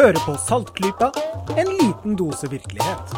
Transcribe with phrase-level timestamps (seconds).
[0.00, 1.10] Hører på Saltklypa,
[1.60, 3.10] en liten dose virkelighet.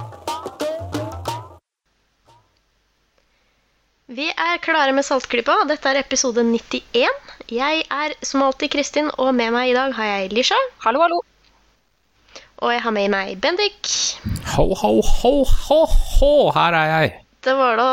[4.11, 5.61] Vi er klare med Saltklypa.
[5.71, 7.31] Dette er episode 91.
[7.55, 10.59] Jeg er som alltid Kristin, og med meg i dag har jeg Lisha.
[10.83, 11.23] Hallo, hallo.
[12.59, 13.95] Og jeg har med meg Bendik.
[14.57, 17.17] Ho, ho, ho, ho, ho, her er jeg.
[17.47, 17.89] Det var da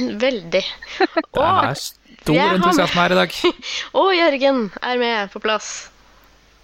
[0.00, 0.64] veldig.
[0.64, 3.40] Det er stor entusiasme her i dag.
[4.00, 5.91] og Jørgen er med på plass.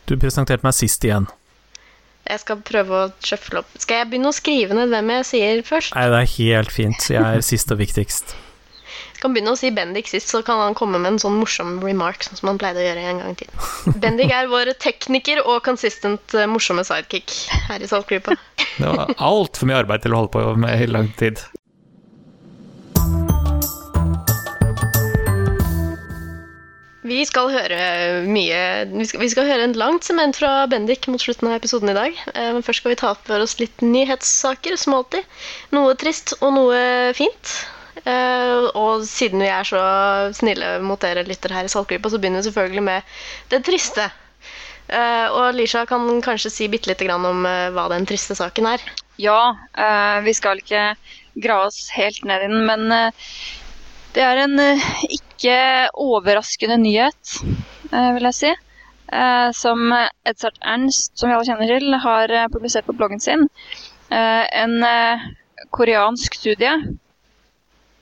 [0.08, 1.28] Du presenterte meg sist igjen.
[2.28, 3.72] Jeg skal prøve å sjøfle opp.
[3.80, 5.94] Skal jeg begynne å skrive ned hvem jeg sier først?
[5.96, 7.08] Nei, det er helt fint.
[7.12, 8.34] Jeg er sist og viktigst.
[9.18, 11.78] Jeg kan begynne å si Bendik sist, så kan han komme med en sånn morsom
[11.82, 13.96] remark, sånn som han pleide å gjøre en gang i tiden.
[14.04, 17.34] Bendik er vår tekniker og consistent eh, morsomme sidekick
[17.66, 18.36] her i Saltgruppa.
[18.78, 21.42] Det var altfor mye arbeid til å holde på med i lang tid.
[27.08, 27.78] Vi skal høre
[28.28, 31.92] mye Vi skal, vi skal høre en langt sement fra Bendik mot slutten av episoden
[31.92, 32.20] i dag.
[32.34, 35.26] Eh, Men først skal vi ta for oss litt nyhetssaker, som alltid.
[35.76, 36.80] Noe trist og noe
[37.16, 37.54] fint.
[38.04, 39.82] Eh, Og siden vi er så
[40.36, 43.14] snille mot dere lytter her i Saltgrypa, så begynner vi selvfølgelig med
[43.54, 44.10] det triste.
[44.88, 48.84] Eh, Og Lisha kan kanskje si bitte lite grann om hva den triste saken er.
[49.18, 49.56] Ja,
[50.22, 50.92] vi skal ikke
[51.42, 53.02] grave oss helt ned i den, men
[54.16, 54.86] det er en eh,
[55.18, 55.56] ikke
[56.00, 57.34] overraskende nyhet,
[57.92, 58.52] eh, vil jeg si.
[59.12, 59.92] eh, som
[60.28, 63.48] Edzard Ernst, som vi alle kjenner til, har publisert på bloggen sin.
[64.10, 64.74] En
[65.76, 66.70] koreansk studie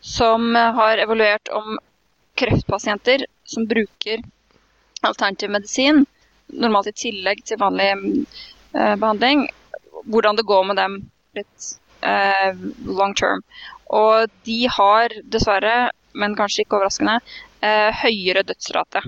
[0.00, 1.78] som har evaluert om
[2.38, 4.22] kreftpasienter som bruker
[5.02, 6.04] alternativ medisin,
[6.46, 9.48] normalt i tillegg til vanlig eh, behandling,
[10.06, 11.00] hvordan det går med dem
[11.38, 11.72] litt
[12.86, 13.42] long term.
[13.90, 17.20] Og de har dessverre, men kanskje ikke overraskende,
[17.62, 19.04] eh, høyere dødsrate.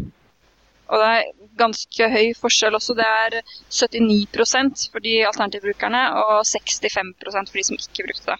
[0.88, 2.96] Og det er ganske høy forskjell også.
[2.96, 8.38] Det er 79% for de alternativbrukerne og 65% for de som ikke brukte det.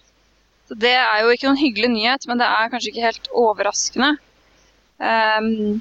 [0.69, 4.11] Så det er jo ikke noen hyggelig nyhet, men det er kanskje ikke helt overraskende.
[4.99, 5.81] Um,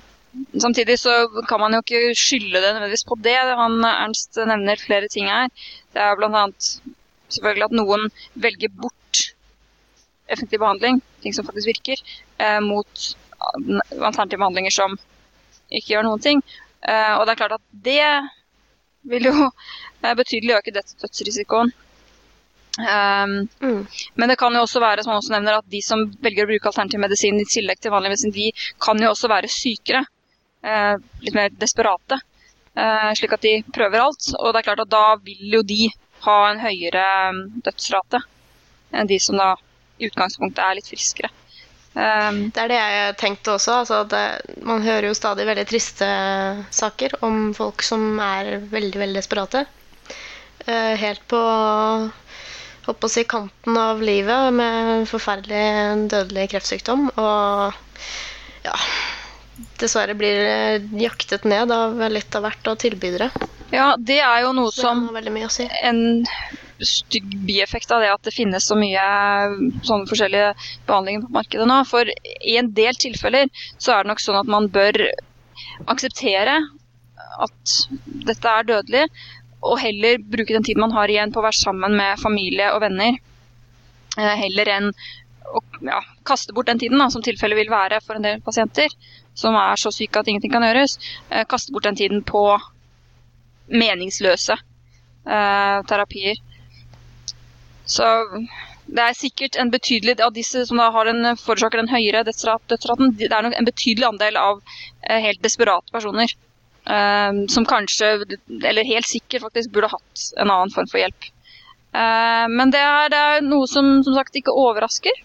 [0.62, 1.16] samtidig så
[1.50, 3.36] kan man jo ikke skylde det nødvendigvis på det.
[3.62, 5.50] Han Ernst nevner flere ting her.
[5.96, 6.46] Det er bl.a.
[7.32, 8.96] selvfølgelig at noen velger bort
[10.28, 12.02] effektiv behandling, ting som faktisk virker,
[12.40, 13.08] eh, mot
[14.02, 14.98] alternative behandlinger som
[15.70, 16.42] ikke gjør noen ting.
[16.88, 18.08] Eh, og det er klart at det
[19.08, 19.36] vil jo
[20.04, 21.74] eh, betydelig øke dette dødsrisikoen.
[22.78, 23.88] Um, Mm.
[24.16, 26.50] men det kan jo også være som han også nevner, at de som velger å
[26.52, 28.52] bruke alternativ medisin i tillegg til vanlig medisin, de
[28.86, 30.04] kan jo også være sykere.
[30.64, 32.20] eh, litt mer desperate.
[32.76, 34.28] eh, slik at de prøver alt.
[34.40, 35.90] Og det er klart at da vil jo de
[36.26, 38.20] ha en høyere mm, dødsrate
[38.94, 39.56] enn de som da
[39.98, 41.32] i utgangspunktet er litt friskere.
[41.98, 43.80] Um, Det er det jeg tenkte også.
[43.82, 44.24] Altså det,
[44.66, 46.08] man hører jo stadig veldig triste
[46.78, 49.66] saker om folk som er veldig, veldig desperate.
[50.68, 51.42] Uh, helt på
[52.88, 57.10] holdt på å si kanten av livet med forferdelig dødelig kreftsykdom.
[57.20, 58.78] Og ja
[59.82, 63.32] Dessverre blir jaktet ned av litt av hvert av tilbydere.
[63.74, 65.08] ja, det er jo noe som
[65.50, 65.66] si.
[65.82, 66.28] en
[66.86, 69.04] stygg bieffekt av det at det finnes så mye
[69.88, 70.54] sånne forskjellige
[70.88, 71.80] behandlinger på markedet nå.
[71.90, 75.00] For i en del tilfeller så er det nok sånn at man bør
[75.90, 76.60] akseptere
[77.38, 77.78] at
[78.28, 79.06] dette er dødelig,
[79.66, 82.82] og heller bruke den tiden man har igjen på å være sammen med familie og
[82.86, 83.18] venner,
[84.18, 84.92] eh, heller enn
[85.48, 88.94] å ja, kaste bort den tiden, da, som tilfellet vil være for en del pasienter
[89.38, 90.98] som er så syke at ingenting kan gjøres.
[91.30, 92.42] Eh, kaste bort den tiden på
[93.68, 94.56] meningsløse
[95.28, 96.40] uh, terapier.
[97.88, 98.08] Så
[98.88, 103.32] det er sikkert en betydelig av disse som har den, forårsaker den høyere dødsraten, det
[103.32, 104.62] er nok en betydelig andel av
[105.10, 106.34] eh, helt desperate personer.
[106.88, 108.14] Um, som kanskje,
[108.64, 111.26] eller helt sikkert faktisk, burde hatt en annen form for hjelp.
[111.92, 115.20] Uh, men det er, det er noe som som sagt ikke overrasker.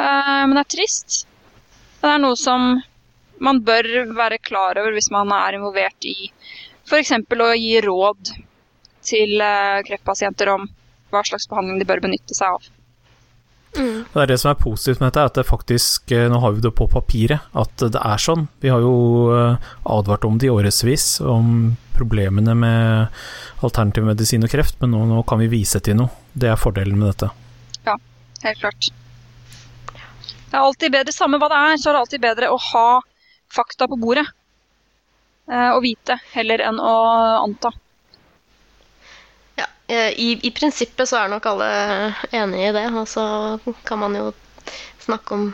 [0.00, 1.18] Uh, men det er trist.
[2.00, 2.78] Det er noe som
[3.44, 3.84] man bør
[4.16, 6.30] være klar over hvis man er involvert i
[6.88, 7.12] f.eks.
[7.20, 8.32] å gi råd
[9.04, 10.64] til uh, kreftpasienter om
[11.12, 12.68] hva slags behandling de bør benytte seg av.
[13.78, 16.54] Det er det som er positivt med dette, er at det faktisk eh, Nå har
[16.56, 18.46] vi det på papiret, at det er sånn.
[18.64, 18.94] Vi har jo
[19.36, 23.20] eh, advart om det i årevis, om problemene med
[23.66, 26.10] alternativ medisin og kreft, men nå, nå kan vi vise til noe.
[26.32, 27.30] Det er fordelen med dette.
[27.86, 27.98] Ja,
[28.42, 28.90] Helt klart.
[30.48, 32.88] Det er alltid bedre, samme hva det er, så er det alltid bedre å ha
[33.52, 34.24] fakta på bordet.
[35.50, 36.94] Eh, og vite, heller enn å
[37.42, 37.72] anta.
[39.58, 41.68] Ja, eh, i, I prinsippet så er nok alle
[42.30, 43.24] enige i det, og så
[43.88, 44.30] kan man jo
[45.02, 45.48] snakke om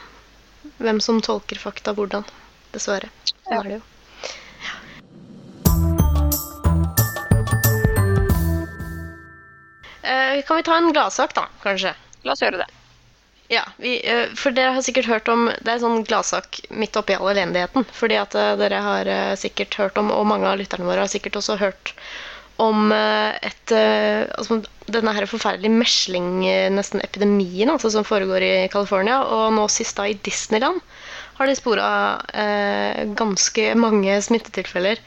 [0.76, 2.26] hvem som tolker fakta hvordan.
[2.74, 3.08] Dessverre.
[3.30, 3.82] Sånn er det jo.
[10.04, 11.94] Eh, kan vi ta en gladsak, da, kanskje?
[12.28, 12.68] La oss gjøre det.
[13.48, 16.96] Ja, vi, eh, for dere har sikkert hørt om Det er en sånn gladsak midt
[17.00, 17.88] oppi all elendigheten.
[17.96, 21.56] Fordi at dere har sikkert hørt om, og mange av lytterne våre har sikkert også
[21.62, 21.96] hørt
[22.62, 29.22] om eh, et eh, altså, Denne her forferdelige mesling, eh, altså, som foregår i California.
[29.24, 30.82] Og nå sist da i Disneyland
[31.38, 35.00] har de spora eh, ganske mange smittetilfeller.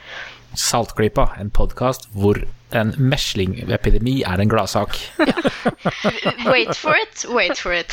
[0.58, 2.40] Saltklypa, en podkast hvor
[2.76, 4.96] en meslingepidemi er en gladsak.
[6.52, 7.92] Wait for it, wait for it.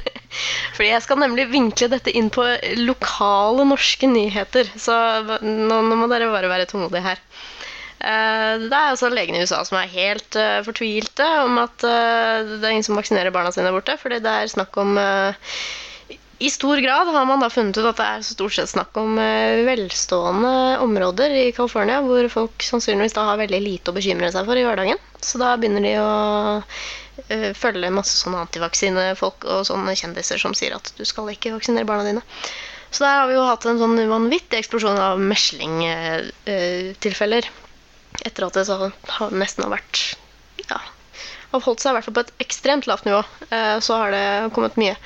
[0.76, 2.44] Fordi jeg skal nemlig vinkle dette inn på
[2.82, 4.68] lokale norske nyheter.
[4.78, 4.94] Så
[5.42, 7.22] nå, nå må dere bare være tålmodige her.
[8.06, 12.46] Eh, det er altså legene i USA som er helt uh, fortvilte om at uh,
[12.46, 13.96] det er ingen som vaksinerer barna sine borte.
[13.98, 15.32] Fordi det er snakk om uh,
[16.38, 19.18] I stor grad har man da funnet ut at det er stort sett snakk om
[19.66, 24.56] velstående områder i California hvor folk sannsynligvis da har veldig lite å bekymre seg for
[24.60, 24.98] i hverdagen.
[25.24, 26.06] Så da begynner de å
[27.56, 32.04] følge masse sånne antivaksinefolk og sånne kjendiser som sier at du skal ikke vaksinere barna
[32.04, 32.20] dine.
[32.92, 37.48] Så der har vi jo hatt en sånn vanvittig eksplosjon av meslingtilfeller.
[38.26, 40.02] Etter at det har nesten har vært
[40.66, 40.80] ja,
[41.56, 43.22] har holdt seg i hvert fall på et ekstremt lavt nivå.
[43.50, 44.26] Eh, så har det
[44.56, 44.96] kommet mye.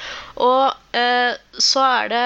[0.41, 2.25] Og eh, så er det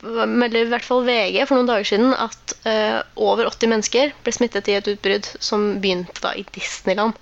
[0.00, 4.32] melder i hvert fall VG for noen dager siden at eh, over 80 mennesker ble
[4.32, 7.18] smittet i et utbrudd som begynte da i Disneyland.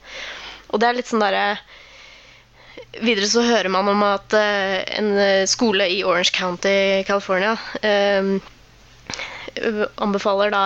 [0.70, 1.58] Og det er litt sånn derre
[3.02, 5.10] Videre så hører man om at en
[5.50, 7.52] skole i Orange County, California,
[10.00, 10.62] anbefaler da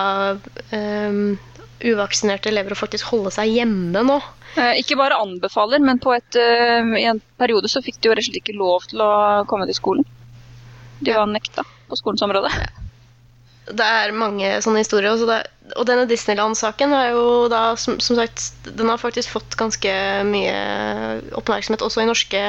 [1.83, 4.19] uvaksinerte elever å faktisk holde seg hjemme nå.
[4.55, 8.15] Eh, Ikke bare anbefaler, men på et, eh, i en periode så fikk de jo
[8.15, 9.11] rett og slett ikke lov til å
[9.49, 10.05] komme til skolen.
[11.03, 12.51] De var nekta på skolens område.
[13.63, 15.13] Det er mange sånne historier.
[15.13, 15.41] også
[15.77, 19.93] og denne Disneyland-saken har jo da, som, som sagt, den har faktisk fått ganske
[20.27, 20.57] mye
[21.39, 22.41] oppmerksomhet også i norske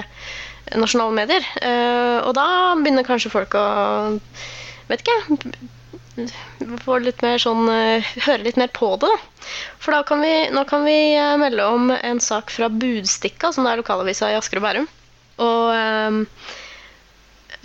[0.75, 1.47] nasjonale medier.
[1.63, 3.67] Eh, og da begynner kanskje folk å
[4.85, 5.39] Vet ikke.
[6.85, 9.11] Få litt mer sånn eh, Høre litt mer på det.
[9.83, 13.67] For da kan vi, nå kan vi eh, melde om en sak fra Budstikka, som
[13.67, 14.87] er lokalavisa i Asker og Bærum.
[15.43, 16.21] Og ehm,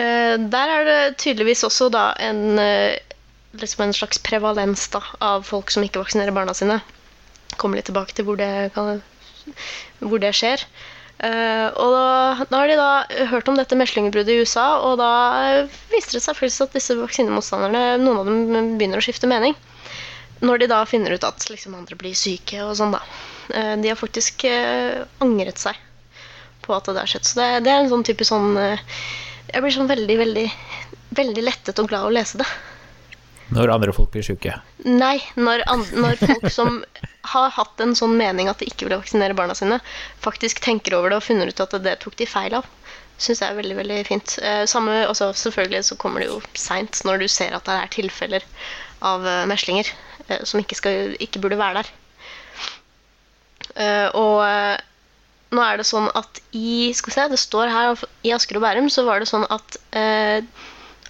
[0.02, 2.98] eh, der er det tydeligvis også da en eh,
[3.52, 6.80] liksom en slags prevalens da, av folk som ikke vaksinerer barna sine.
[7.58, 9.02] Kommer litt tilbake til hvor det, kan,
[10.02, 10.66] hvor det skjer.
[11.20, 15.10] Eh, og da, da har de da hørt om dette meslingutbruddet i USA, og da
[15.92, 19.58] viser det seg faktisk at disse vaksinemotstanderne, noen av dem begynner å skifte mening.
[20.40, 23.04] Når de da finner ut at liksom, andre blir syke og sånn, da.
[23.50, 25.76] Uh, de har faktisk uh, angret seg
[26.64, 27.28] på at det har skjedd.
[27.28, 30.46] Så det, det er en sånn type sånn Jeg blir sånn veldig, veldig,
[31.18, 32.48] veldig lettet og glad å lese det.
[33.56, 34.56] Når andre folk blir sjuke.
[34.86, 35.64] Nei, når,
[35.98, 36.82] når folk som
[37.32, 39.80] har hatt en sånn mening at de ikke vil vaksinere barna sine,
[40.24, 42.68] faktisk tenker over det og finner ut at det tok de feil av.
[43.20, 44.36] Syns jeg er veldig veldig fint.
[44.40, 47.96] Eh, samme, også, selvfølgelig så kommer det jo seint når du ser at det er
[47.98, 48.46] tilfeller
[49.06, 49.90] av eh, meslinger
[50.28, 51.96] eh, som ikke, skal, ikke burde være der.
[54.18, 54.42] Og
[55.56, 58.66] nå er det sånn at i Skal vi se, det står her i Asker og
[58.66, 60.42] Bærum så var det sånn at eh,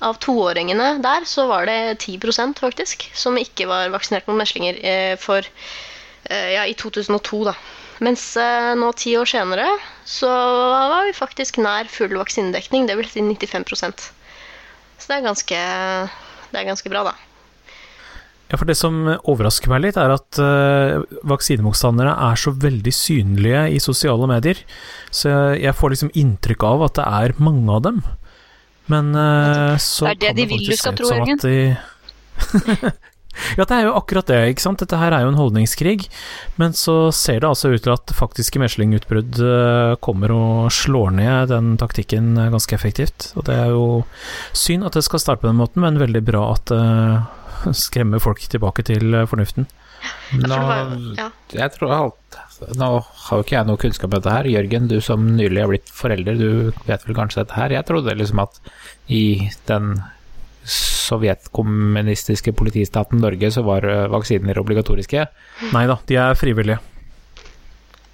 [0.05, 5.15] av toåringene der så var det 10% faktisk som ikke var vaksinert mot meslinger eh,
[5.19, 7.55] for eh, ja, i 2002, da.
[8.03, 9.67] Mens eh, nå ti år senere
[10.07, 12.87] så var vi faktisk nær full vaksinedekning.
[12.87, 14.05] Vil si 95%
[14.99, 15.63] Så det er ganske,
[16.51, 17.17] det er ganske bra, da.
[18.49, 23.67] Ja, for Det som overrasker meg litt, er at uh, vaksinemotstanderne er så veldig synlige
[23.75, 24.57] i sosiale medier.
[25.13, 25.29] Så
[25.59, 28.01] jeg får liksom inntrykk av at det er mange av dem.
[28.89, 31.39] Men uh, så Det er det kan de vil du skal tro, Jørgen.
[31.43, 31.77] de
[33.55, 34.81] Ja, det er jo akkurat det, ikke sant.
[34.81, 36.09] Dette her er jo en holdningskrig.
[36.59, 41.53] Men så ser det altså ut til at faktiske meslingutbrudd uh, kommer og slår ned
[41.53, 43.31] den taktikken uh, ganske effektivt.
[43.39, 43.85] Og det er jo
[44.51, 48.43] synd at det skal starte på den måten, men veldig bra at det skremmer folk
[48.51, 49.69] tilbake til fornuften.
[50.39, 50.57] Nå,
[51.17, 51.29] ja.
[51.55, 52.37] jeg tror alt
[52.77, 54.49] Nå har jo ikke jeg noe kunnskap om dette her.
[54.51, 56.49] Jørgen, du som nylig har blitt forelder, du
[56.89, 57.73] vet vel kanskje dette her.
[57.73, 58.59] Jeg trodde liksom at
[59.07, 59.23] i
[59.69, 59.93] den
[60.69, 65.25] sovjetkommunistiske politistaten Norge så var eh, vaksiner obligatoriske.
[65.73, 66.79] Nei da, de er frivillige.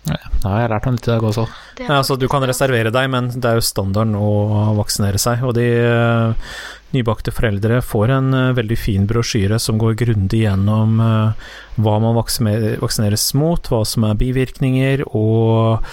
[0.06, 1.44] Ja, Da har jeg lært noe nytt i dag også.
[1.82, 5.42] Ja, altså, du kan reservere deg, men det er jo standarden å vaksinere seg.
[5.48, 6.52] Og de eh,
[6.96, 11.50] nybakte foreldre får en eh, veldig fin brosjyre som går grundig gjennom eh,
[11.84, 15.84] hva man vaksineres mot, hva som er bivirkninger, og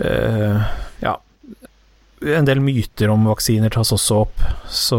[0.00, 0.64] eh,
[1.04, 1.18] ja
[2.22, 4.42] En del myter om vaksiner tas også opp.
[4.70, 4.98] Så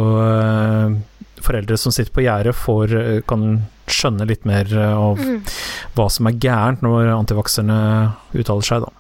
[1.40, 2.92] foreldre som sitter på gjerdet, får,
[3.32, 3.46] kan
[3.88, 5.38] skjønne litt mer av Mm.
[5.96, 7.78] hva som er gærent når antivakserne
[8.36, 8.92] uttaler seg, da.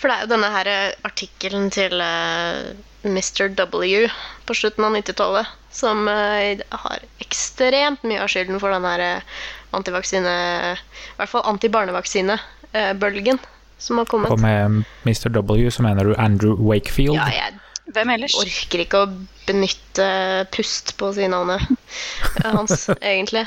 [0.00, 0.72] For det er jo denne her
[1.04, 2.72] artikkelen til uh,
[3.04, 3.52] Mr.
[3.60, 4.08] W
[4.48, 9.40] på slutten av 90-tallet som uh, har ekstremt mye av skylden for den her uh,
[9.76, 10.36] antivaksine
[10.76, 13.40] I hvert fall antibarnevaksine-bølgen
[13.82, 14.30] som har kommet.
[14.30, 15.32] Og med Mr.
[15.32, 17.16] W så mener du Andrew Wakefield?
[17.18, 17.58] Ja, jeg
[17.92, 18.36] Hvem ellers?
[18.38, 19.08] orker ikke å
[19.48, 20.06] benytte
[20.54, 21.64] pust på å si navnet
[22.54, 23.42] hans, egentlig.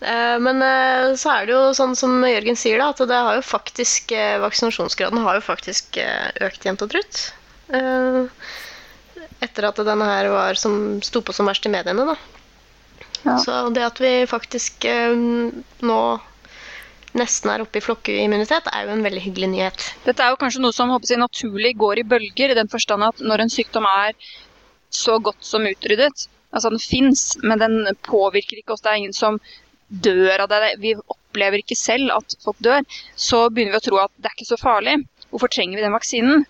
[0.00, 3.36] Eh, Men eh, så er det jo sånn som Jørgen sier, da, at det har
[3.38, 7.22] jo faktisk eh, vaksinasjonsgraden har jo faktisk eh, økt jevnt og trutt.
[9.44, 12.16] Etter at denne her var som sto på som verst i mediene, da.
[13.24, 13.36] Ja.
[13.42, 16.00] Så det at vi faktisk eh, nå
[17.18, 19.86] nesten er oppe i flokkimmunitet, er jo en veldig hyggelig nyhet.
[20.04, 23.06] Dette er jo kanskje noe som håper jeg, naturlig går i bølger, i den forstand
[23.06, 24.14] at når en sykdom er
[24.94, 29.16] så godt som utryddet, altså den fins, men den påvirker ikke oss, det er ingen
[29.16, 29.40] som
[29.88, 32.84] dør av det, vi opplever ikke selv at folk dør,
[33.16, 34.98] så begynner vi å tro at det er ikke så farlig.
[35.32, 36.46] Hvorfor trenger vi den vaksinen?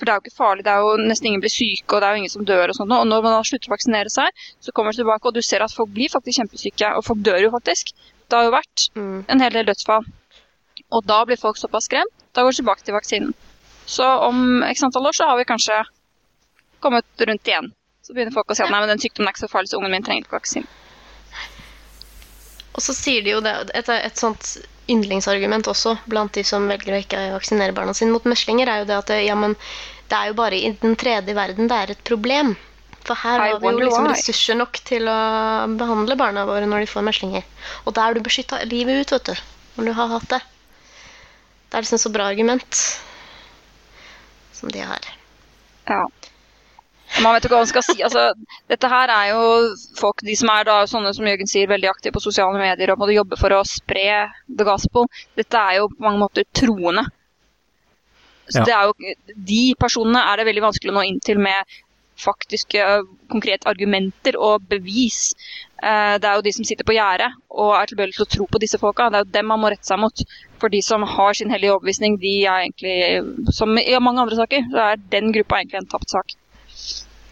[0.00, 2.06] For det er jo ikke farlig, det er jo nesten ingen blir syke, og det
[2.08, 2.94] er jo ingen som dør og sånt.
[2.96, 5.74] Og når man slutter å vaksinere seg, så kommer det tilbake, og du ser at
[5.76, 7.92] folk blir faktisk kjempesyke, og folk dør jo faktisk.
[8.30, 9.24] Det har jo vært Mm.
[9.28, 10.08] en hel del dødsfall.
[10.90, 13.34] Og da blir folk såpass skremt, da går det tilbake til vaksinen.
[13.86, 15.84] Så om x antall år så har vi kanskje
[16.80, 17.72] kommet rundt igjen.
[18.02, 19.76] Så begynner folk å si at nei, men den sykdommen er ikke så farlig, så
[19.78, 20.66] ungen min trenger ikke vaksine.
[22.74, 24.56] Og så sier de jo det, et, et sånt
[24.90, 28.90] yndlingsargument også blant de som velger å ikke vaksinere barna sine mot meslinger, er jo
[28.90, 29.56] det at ja, men
[30.10, 32.56] det er jo bare i den tredje verden det er et problem.
[33.06, 35.20] For her har vi jo liksom ressurser nok til å
[35.80, 37.46] behandle barna våre når de får meslinger.
[37.86, 39.46] Og da er du beskytta livet ut, vet du.
[39.78, 40.40] Når du har hatt det.
[41.70, 42.82] Det er liksom så bra argument
[44.52, 45.08] som de har.
[45.88, 46.02] Ja.
[47.18, 47.96] Man vet jo ikke hva man skal si.
[48.06, 48.22] Altså,
[48.70, 49.40] dette her er jo
[49.98, 53.02] folk, de som er da, sånne som Jørgen sier, veldig aktive på sosiale medier og
[53.02, 54.04] måtte jobbe for å spre
[54.48, 55.08] the gospel.
[55.36, 57.08] Dette er jo på mange måter troende.
[58.50, 58.64] Så Ja.
[58.64, 61.64] det er jo, de personene er det veldig vanskelig å nå inn til med
[62.20, 62.86] faktiske,
[63.32, 65.34] konkrete argumenter og bevis.
[65.82, 68.46] Eh, Det er jo de som sitter på gjerdet og er tilbøyelige til å tro
[68.46, 69.08] på disse folka.
[69.10, 70.12] Det er jo dem man må rette seg mot.
[70.58, 74.66] For de som har sin hellige overbevisning, de er egentlig, som i mange andre saker,
[74.70, 76.36] så er den gruppa egentlig en tapt sak.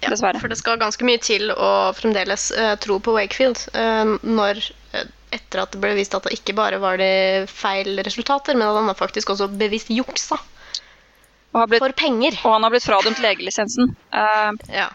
[0.02, 0.38] Ja, Dessverre.
[0.40, 4.60] For det skal ganske mye til å fremdeles uh, tro på Wakefield uh, når
[4.94, 8.68] eh, etter at det ble vist at det ikke bare var det feil resultater, men
[8.68, 12.38] at han faktisk også bevisst juksa blitt, for penger.
[12.44, 13.94] og han har blitt fradømt legelisensen.
[14.14, 14.88] Uh, Ja.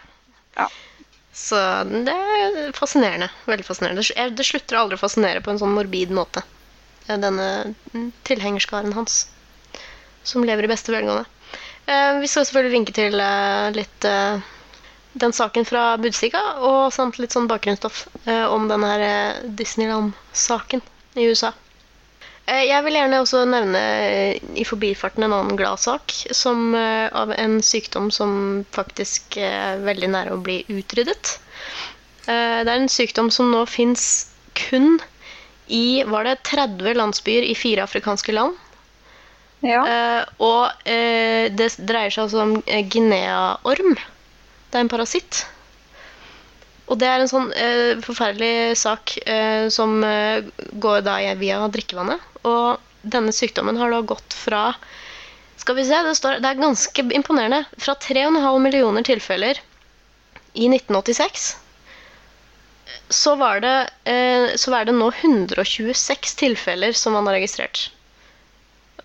[0.56, 0.68] Ja.
[1.34, 1.58] Så
[1.90, 3.26] det er fascinerende.
[3.50, 4.04] Veldig fascinerende.
[4.38, 6.44] Det slutter aldri å fascinere på en sånn morbid måte.
[7.08, 9.24] Denne mm, tilhengerskaren hans,
[10.22, 11.26] som lever i beste velgående.
[12.22, 13.18] Vi skal selvfølgelig linke til
[13.74, 14.06] litt
[15.14, 20.82] den saken fra Budstikka, og samt litt sånn bakgrunnsstoff eh, om denne her eh, Disneyland-saken
[21.14, 21.52] i USA.
[22.46, 23.82] Eh, Jeg vil gjerne også nevne
[24.58, 30.34] i forbifarten en annen glad sak, som av en sykdom som faktisk er veldig nære
[30.34, 31.38] å bli utryddet.
[32.26, 34.98] Eh, Det er en sykdom som nå fins kun
[35.68, 38.56] i var det 30 landsbyer i fire afrikanske land.
[39.64, 39.80] ja.
[39.88, 42.58] Eh, og eh, det dreier seg altså om
[42.92, 43.94] Guinea-orm.
[44.74, 45.44] Det er en parasitt.
[46.90, 50.42] Og det er en sånn eh, forferdelig sak eh, som eh,
[50.82, 52.24] går da via drikkevannet.
[52.42, 54.72] Og denne sykdommen har da gått fra
[55.62, 57.62] Skal vi se, det, står, det er ganske imponerende.
[57.78, 58.34] Fra 3,5
[58.66, 59.62] millioner tilfeller
[60.58, 61.46] i 1986
[63.14, 63.76] så var det,
[64.10, 67.92] eh, så er det nå 126 tilfeller som man har registrert.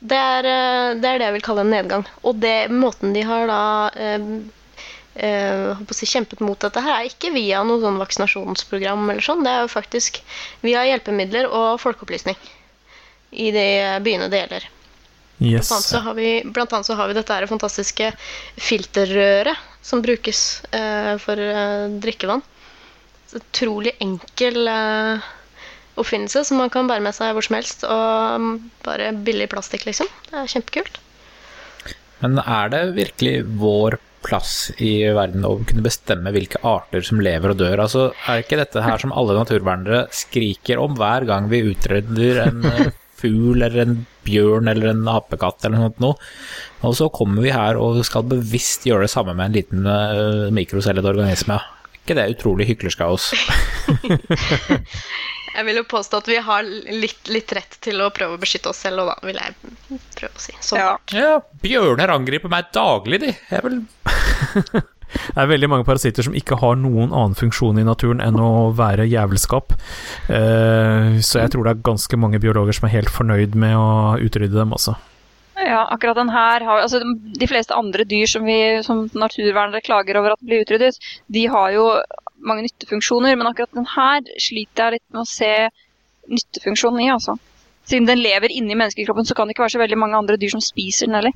[0.01, 2.09] Det er, eh, det er det jeg vil kalle en nedgang.
[2.25, 3.61] Og det, måten de har da
[5.19, 9.25] eh, på å si, kjempet mot dette her, er ikke via noe sånn vaksinasjonsprogram eller
[9.25, 9.45] sånn.
[9.45, 10.21] Det er jo faktisk
[10.65, 12.39] via hjelpemidler og folkeopplysning
[13.31, 13.69] i de
[14.05, 14.69] byene det gjelder.
[15.39, 15.69] Yes.
[15.69, 18.11] Blant annet så har vi, blant annet så har vi dette her fantastiske
[18.59, 22.43] filterrøret som brukes eh, for eh, drikkevann.
[23.29, 25.29] et Utrolig enkel eh,
[25.99, 27.87] oppfinnelse som man kan bære med seg hvor som helst.
[27.87, 28.51] Og mm,
[28.83, 30.11] bare billig plastikk, liksom.
[30.27, 30.99] Det er kjempekult.
[32.19, 33.95] Men er det virkelig vår
[34.25, 37.83] plass i verden å kunne bestemme hvilke arter som lever og dør?
[37.85, 42.65] Altså, er ikke dette her som alle naturvernere skriker om hver gang vi utrydder en
[42.71, 43.97] eh, fugl eller en
[44.27, 46.29] bjørn eller en apekatt eller noe sånt noe?
[46.87, 50.47] Og så kommer vi her og skal bevisst gjøre det samme med en liten uh,
[50.55, 51.59] mikrocellet organisme.
[51.59, 53.33] Er ikke det utrolig hyklersk av oss?
[55.55, 58.71] Jeg vil jo påstå at vi har litt, litt rett til å prøve å beskytte
[58.71, 60.55] oss selv, og da vil jeg prøve å si.
[60.61, 60.79] Sånn.
[60.81, 60.93] ja.
[61.15, 63.33] Ja, bjørner angriper meg daglig, de.
[63.49, 63.83] Jeg vil
[65.09, 68.69] Det er veldig mange parasitter som ikke har noen annen funksjon i naturen enn å
[68.77, 69.73] være jævelskap.
[70.29, 74.19] Eh, så jeg tror det er ganske mange biologer som er helt fornøyd med å
[74.21, 74.99] utrydde dem, altså.
[75.59, 77.01] Ja, akkurat den her har altså
[77.35, 81.73] De fleste andre dyr som, vi, som naturvernere klager over at blir utryddet, de har
[81.75, 81.89] jo
[82.45, 85.53] mange nyttefunksjoner, men akkurat den her sliter jeg litt med å se
[86.29, 87.37] nyttefunksjonen i, altså.
[87.89, 90.53] Siden den lever inni menneskekroppen, så kan det ikke være så veldig mange andre dyr
[90.53, 91.35] som spiser den heller.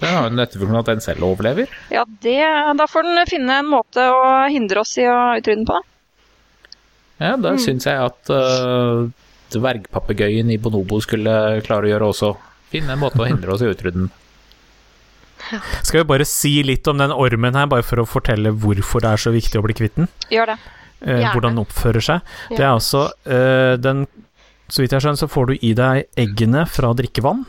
[0.00, 1.70] Den har jo nyttefunksjon at den selv overlever.
[1.94, 2.40] Ja, det,
[2.80, 5.78] da får den finne en måte å hindre oss i å utrydde den på.
[7.20, 7.60] Ja, da mm.
[7.62, 9.06] syns jeg at uh,
[9.54, 12.34] dvergpapegøyen i Bonobo skulle klare å gjøre også.
[12.74, 14.12] Finne en måte å hindre oss i å utrydde den.
[15.82, 19.12] Skal vi bare si litt om den ormen her, bare for å fortelle hvorfor det
[19.12, 20.08] er så viktig å bli kvitt den?
[20.32, 20.58] Gjør det.
[21.04, 22.32] Eh, hvordan den oppfører seg.
[22.48, 22.56] Ja.
[22.56, 24.06] Det er altså eh, den
[24.72, 27.42] Så vidt jeg skjønner, så får du i deg eggene fra drikkevann.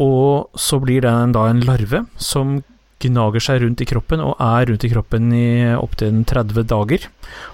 [0.00, 2.62] Og så blir den da en larve som
[3.02, 7.04] gnager seg rundt i kroppen, og er rundt i kroppen i opptil 30 dager.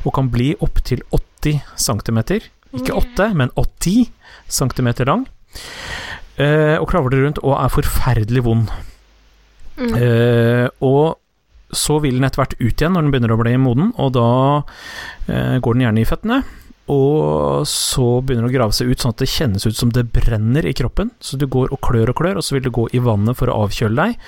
[0.04, 2.20] Og kan bli opptil 80 cm.
[2.78, 4.06] Ikke 8, men 80
[4.50, 5.26] cm lang
[6.38, 8.70] eh, og kravler rundt og er forferdelig vond.
[9.78, 9.94] Mm.
[9.98, 11.20] Eh, og
[11.74, 14.28] så vil den etter hvert ut igjen når den begynner å bli moden, og da
[15.26, 16.44] eh, går den gjerne i føttene.
[16.92, 20.04] Og så begynner den å grave seg ut sånn at det kjennes ut som det
[20.12, 21.14] brenner i kroppen.
[21.16, 23.48] Så du går og klør og klør, og så vil du gå i vannet for
[23.48, 24.18] å avkjøle deg.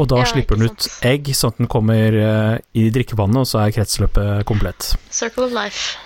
[0.00, 3.50] Og da ja, slipper den ut egg, sånn at den kommer eh, i drikkevannet, og
[3.50, 4.94] så er kretsløpet komplett.
[5.12, 5.98] Circle of life.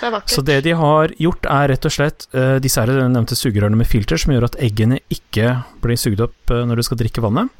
[0.00, 3.76] Det så det de har gjort, er rett og slett uh, disse her nevnte sugerørene
[3.76, 7.20] med filter, som gjør at eggene ikke blir sugd opp uh, når du skal drikke
[7.20, 7.52] vannet.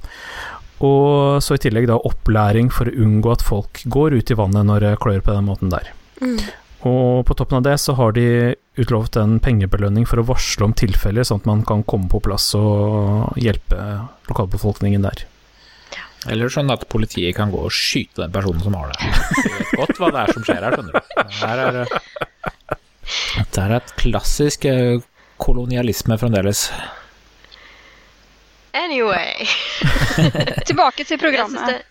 [0.80, 4.68] Og så i tillegg da opplæring for å unngå at folk går ut i vannet
[4.68, 5.92] når det klør på den måten der.
[6.22, 6.38] Mm.
[6.88, 10.72] Og på toppen av det så har de utlovet en pengebelønning for å varsle om
[10.76, 13.76] tilfeller, sånn at man kan komme på plass og hjelpe
[14.30, 15.26] lokalbefolkningen der.
[16.28, 19.12] Eller sånn at politiet kan gå og skyte den personen som har det.
[19.44, 21.12] Du vet godt hva det er som skjer her, skjønner du.
[21.40, 21.78] Her er,
[23.40, 25.00] det er et klassisk eh,
[25.40, 26.66] kolonialisme fremdeles.
[28.80, 29.46] Anyway.
[30.68, 31.82] Tilbake til programmet.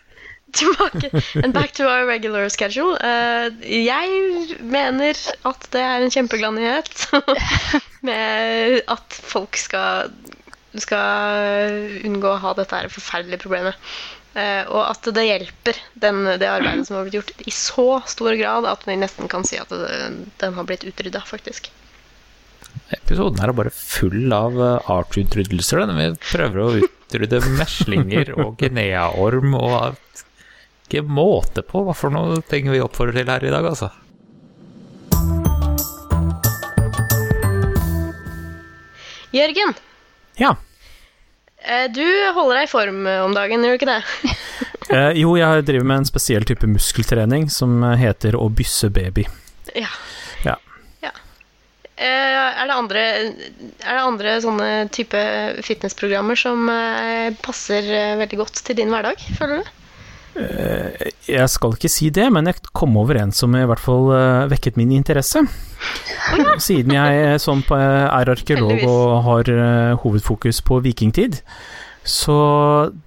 [0.54, 1.12] tilbake.
[1.44, 2.98] And back to our regular schedule.
[2.98, 3.50] Uh,
[3.86, 5.14] jeg mener
[5.46, 7.06] at det er en kjempeglad nyhet
[8.08, 10.14] med at folk skal,
[10.74, 13.78] skal unngå å ha dette her forferdelige problemet.
[14.34, 18.38] Uh, og at det hjelper den, det arbeidet som har blitt gjort, i så stor
[18.40, 20.10] grad at vi nesten kan si at det,
[20.42, 21.72] den har blitt utrydda, faktisk.
[22.96, 25.84] Episoden her er bare full av uh, artsutryddelser.
[25.98, 29.98] Vi prøver å utrydde meslinger og geneaorm og
[30.90, 33.92] ikke måte på hva for noe ting vi oppfordrer til her i dag, altså.
[39.30, 39.76] Jørgen.
[40.42, 40.56] Ja.
[41.62, 44.00] Eh, du holder deg i form eh, om dagen, gjør du ikke det?
[44.96, 49.28] eh, jo, jeg driver med en spesiell type muskeltrening som heter å bysse baby.
[49.78, 49.92] Ja.
[50.48, 50.56] ja.
[52.00, 53.02] Eh, er, det andre,
[53.84, 55.20] er det andre sånne type
[55.68, 59.76] fitnessprogrammer som eh, passer eh, veldig godt til din hverdag, føler du?
[61.28, 64.06] Jeg skal ikke si det, men jeg kom over en som i hvert fall
[64.48, 65.42] vekket min interesse.
[66.64, 69.52] Siden jeg er arkeolog og har
[70.06, 71.42] hovedfokus på vikingtid.
[72.08, 72.38] Så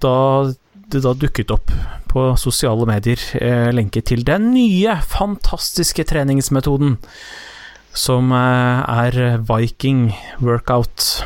[0.03, 0.17] da
[0.93, 1.73] det da dukket opp
[2.11, 3.23] på sosiale medier
[3.73, 6.99] lenke til den nye, fantastiske treningsmetoden
[7.93, 10.09] som er viking
[10.41, 11.23] workout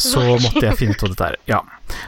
[0.00, 1.36] så måtte jeg finne ut av dette her.
[1.50, 1.60] Ja.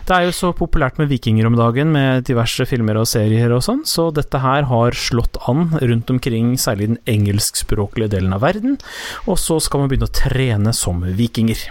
[0.07, 3.65] Det er jo så populært med vikinger om dagen, med diverse filmer og serier og
[3.67, 8.79] sånn, så dette her har slått an rundt omkring, særlig den engelskspråklige delen av verden,
[9.27, 11.67] og så skal man begynne å trene som vikinger.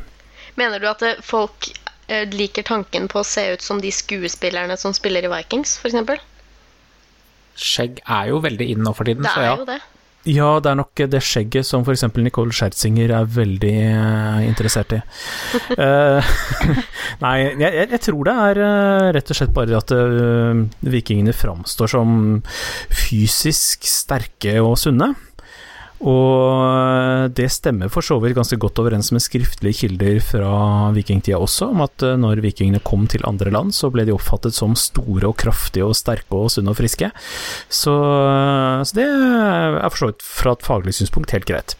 [0.60, 1.71] Mener du at eh, folk
[2.08, 6.28] eh, liker tanken på å se ut som de skuespillerne som spiller i Vikings, f.eks.?
[7.62, 9.56] Skjegg er jo veldig in nå for tiden, så ja.
[9.56, 9.82] Det er jo det.
[10.30, 12.04] Ja, det er nok det skjegget som f.eks.
[12.22, 15.00] Nicole Scherzinger er veldig uh, interessert i.
[15.80, 16.34] uh,
[17.24, 19.96] nei, jeg, jeg, tror det er uh, rett og slett bare at
[20.86, 22.14] vikingene framstår som
[22.94, 25.14] fysisk sterke og sunne.
[26.02, 30.54] Og det stemmer for så vidt ganske godt overens med skriftlige kilder fra
[30.96, 34.58] vikingtida også, om at eh, når vikingene kom til andre land, så ble de oppfattet
[34.58, 37.12] som store og kraftige og sterke og sunne og friske.
[37.70, 41.78] Så, så det er for så vidt fra et faglig synspunkt helt greit.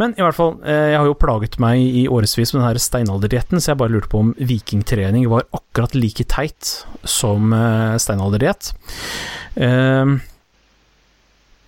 [0.00, 3.60] Men i hvert fall, eh, jeg har jo plaget meg i årevis med denne steinalderdietten,
[3.60, 8.72] så jeg bare lurte på om vikingtrening var akkurat like teit som eh, steinalderdiett.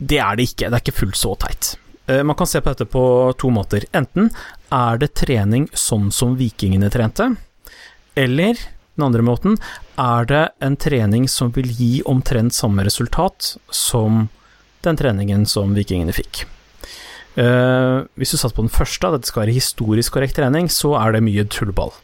[0.03, 1.75] Det er det ikke, det er ikke fullt så teit.
[2.07, 3.05] Eh, man kan se på dette på
[3.39, 3.87] to måter.
[3.93, 4.31] Enten
[4.73, 7.35] er det trening sånn som vikingene trente,
[8.19, 8.59] eller
[8.93, 9.57] den andre måten
[10.01, 14.27] er det en trening som vil gi omtrent samme resultat som
[14.85, 16.45] den treningen som vikingene fikk.
[17.33, 20.93] Uh, hvis du satt på den første, at dette skal være historisk korrekt trening, så
[21.01, 21.95] er det mye tullball.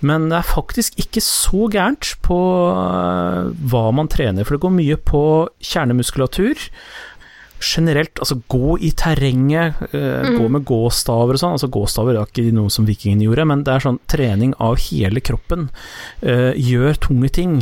[0.00, 2.38] Men det er faktisk ikke så gærent på
[2.72, 5.22] uh, hva man trener, for det går mye på
[5.60, 6.64] kjernemuskulatur.
[7.62, 10.38] Generelt, altså gå i terrenget, uh, mm.
[10.40, 11.58] gå med gåstaver og sånn.
[11.58, 15.22] Altså gåstaver er ikke noe som vikingene gjorde, men det er sånn trening av hele
[15.24, 15.70] kroppen.
[16.22, 17.52] gjør tunge ting.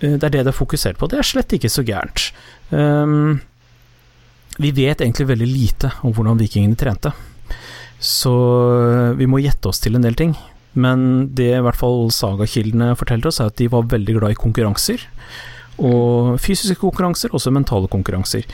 [0.00, 1.08] det er det det er fokusert på.
[1.10, 2.30] Det er slett ikke så gærent.
[2.70, 3.40] Um,
[4.60, 7.12] vi vet egentlig veldig lite om hvordan vikingene trente,
[8.00, 8.32] så
[8.80, 10.34] eh, vi må gjette oss til en del ting.
[10.72, 14.38] Men det i hvert fall sagakildene forteller oss, er at de var veldig glad i
[14.38, 15.02] konkurranser.
[15.78, 18.48] Og fysiske konkurranser, også mentale konkurranser.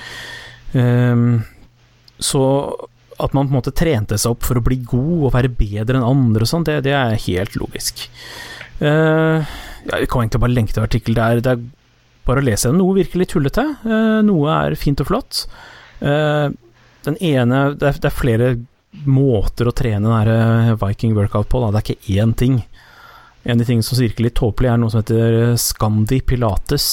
[0.75, 1.41] Um,
[2.23, 2.43] så
[3.23, 5.97] at man på en måte trente seg opp for å bli god og være bedre
[5.97, 8.05] enn andre og sånn, det, det, er helt logisk.
[8.83, 9.41] Uh,
[9.87, 11.17] vi kan egentlig bare lenke til artikkel.
[11.17, 11.65] Det er, det er
[12.29, 12.83] bare å lese den.
[12.83, 15.47] Noe virker litt tullete, uh, noe er fint og flott.
[17.07, 18.49] Den ene det er, det er, flere
[19.07, 21.71] måter å trene den eh, Viking workout på, da.
[21.73, 22.59] det er ikke én ting.
[23.47, 26.89] En av de tingene som virker litt tåpelig, er noe som heter eh, Scandi Pilates.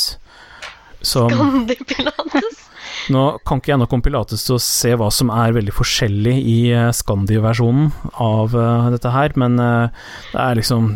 [1.02, 2.60] Som, Scandi Pilates?
[3.14, 6.36] Nå kan ikke jeg nok om pilates til å se hva som er veldig forskjellig
[6.48, 6.60] i
[6.96, 7.90] Scandi-versjonen
[8.24, 10.94] av uh, dette her, men det er liksom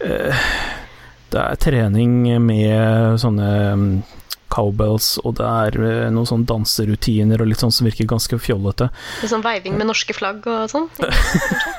[0.00, 3.84] Det er trening med sånne um,
[4.52, 8.90] cowbells, og det er uh, noen sånne danserutiner og litt sånn som virker ganske fjollete.
[9.22, 10.90] Litt sånn veiving med norske flagg og sånn?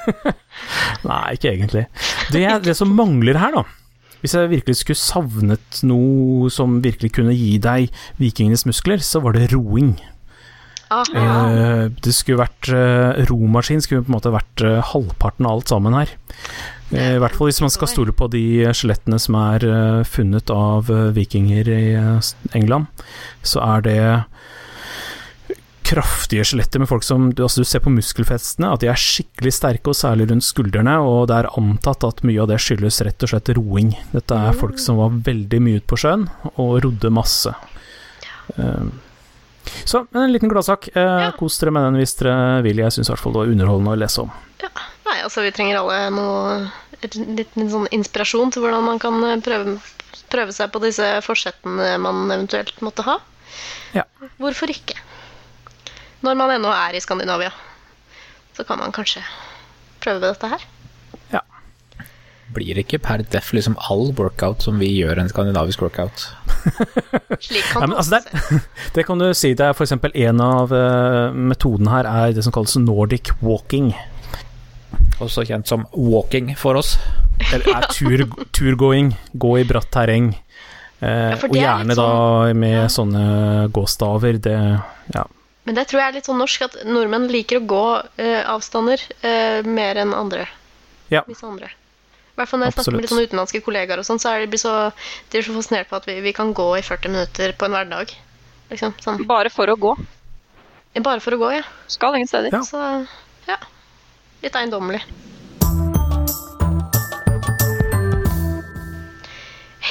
[1.09, 1.85] Nei, ikke egentlig.
[2.33, 3.67] Det, det som mangler her, da
[4.21, 7.89] hvis jeg virkelig skulle savnet noe som virkelig kunne gi deg
[8.21, 9.95] vikingenes muskler, så var det roing.
[10.91, 15.71] Uh, det skulle vært uh, Romaskin skulle på en måte vært uh, halvparten av alt
[15.71, 16.11] sammen her.
[16.91, 19.63] I hvert fall hvis man skal stole på de skjelettene som er
[20.03, 21.85] funnet av vikinger i
[22.51, 22.89] England,
[23.47, 23.99] så er det
[25.87, 29.93] kraftige skjeletter med folk som altså Du ser på muskelfestene at de er skikkelig sterke,
[29.93, 33.31] og særlig rundt skuldrene, og det er antatt at mye av det skyldes rett og
[33.31, 33.93] slett roing.
[34.11, 36.27] Dette er folk som var veldig mye ute på sjøen
[36.57, 37.55] og rodde masse.
[39.85, 40.89] Så en liten gladsak.
[40.95, 41.31] Ja.
[41.37, 42.81] Kos dere med den hvis dere vil.
[42.83, 44.31] Jeg syns i hvert fall det var underholdende å lese om.
[44.63, 44.71] Ja.
[45.07, 46.53] Nei, altså vi trenger alle noe
[47.01, 49.77] litt, litt sånn inspirasjon til hvordan man kan eh, prøve,
[50.31, 53.17] prøve, seg på disse forsettene man eventuelt måtte ha.
[53.97, 54.05] Ja.
[54.39, 54.95] Hvorfor ikke?
[56.21, 57.51] Når man ennå er i Skandinavia,
[58.55, 59.23] så kan man kanskje
[60.03, 60.67] prøve dette her.
[62.51, 62.55] Ja.
[62.57, 66.27] Blir ikke per def liksom all workout som vi gjør, en skandinavisk workout?
[67.39, 68.41] Slik kan ja, altså det,
[68.95, 69.53] det, kan du si.
[69.57, 69.95] Det er f.eks.
[69.95, 73.93] en av uh, metodene her er det som kalles nordic walking
[75.21, 76.95] også kjent som walking for oss.
[77.51, 79.13] Eller er tur, turgåing.
[79.33, 80.33] Gå i bratt terreng.
[81.01, 82.87] Eh, og gjerne sånn, da med ja.
[82.91, 83.25] sånne
[83.73, 84.41] gåstaver.
[84.43, 84.57] Det
[85.15, 85.25] ja.
[85.67, 87.85] Men det tror jeg er litt sånn norsk, at nordmenn liker å gå
[88.21, 90.47] eh, avstander eh, mer enn andre.
[91.13, 91.25] Ja.
[91.27, 91.69] Hvis andre.
[92.31, 94.47] I hvert fall når jeg snakker med litt sånn utenlandske kollegaer, og sånn, så er
[94.47, 94.75] de så,
[95.31, 97.75] de er så fascinert på at vi, vi, kan gå i 40 minutter på en
[97.75, 98.15] hverdag.
[98.71, 99.25] Liksom, sånn.
[99.29, 99.97] Bare for å gå?
[101.03, 101.67] Bare for å gå, ja.
[101.91, 102.55] Skal ingen steder.
[102.55, 102.63] Ja.
[102.67, 102.81] Så,
[103.47, 103.59] ja
[104.41, 105.01] litt eiendommelig.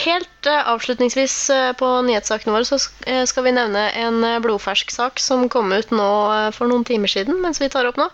[0.01, 5.21] Helt uh, avslutningsvis uh, på nyhetssakene våre så uh, skal vi nevne en blodfersk sak
[5.21, 6.11] som kom ut nå
[6.57, 8.09] for noen timer siden, mens vi tar opp nå.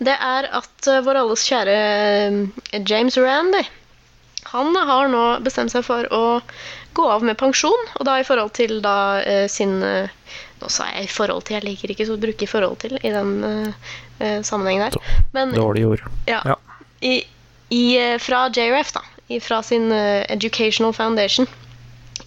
[0.00, 1.76] Det er at vår alles kjære
[2.88, 3.64] James Randy
[4.50, 6.40] han har nå bestemt seg for å
[6.96, 9.20] gå av med pensjon, og da i forhold til da
[9.52, 9.76] sin
[10.60, 12.98] Nå sa jeg i forhold til, jeg liker ikke så å bruke i forhold til
[13.00, 15.14] i den uh, sammenhengen der.
[15.32, 16.02] Men, Dårlig ord.
[16.28, 16.42] Ja.
[16.44, 16.56] ja.
[17.00, 17.14] I,
[17.72, 19.04] i, eh, fra JRF, da.
[19.40, 21.48] Fra sin uh, Educational Foundation.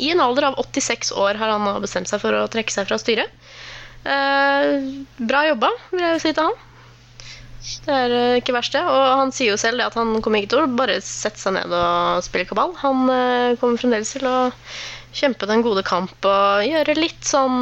[0.01, 2.97] I en alder av 86 år har han bestemt seg for å trekke seg fra
[3.01, 3.29] styret.
[4.01, 6.57] Uh, bra jobba, vil jeg si til han.
[7.63, 8.84] Det er uh, ikke verst, det.
[8.84, 11.71] Og han sier jo selv at han kommer ikke til å bare sette seg ned
[11.71, 12.76] og spille kabal.
[12.84, 14.38] Han uh, kommer fremdeles til å
[15.13, 17.62] kjempe den gode kamp og gjøre litt sånn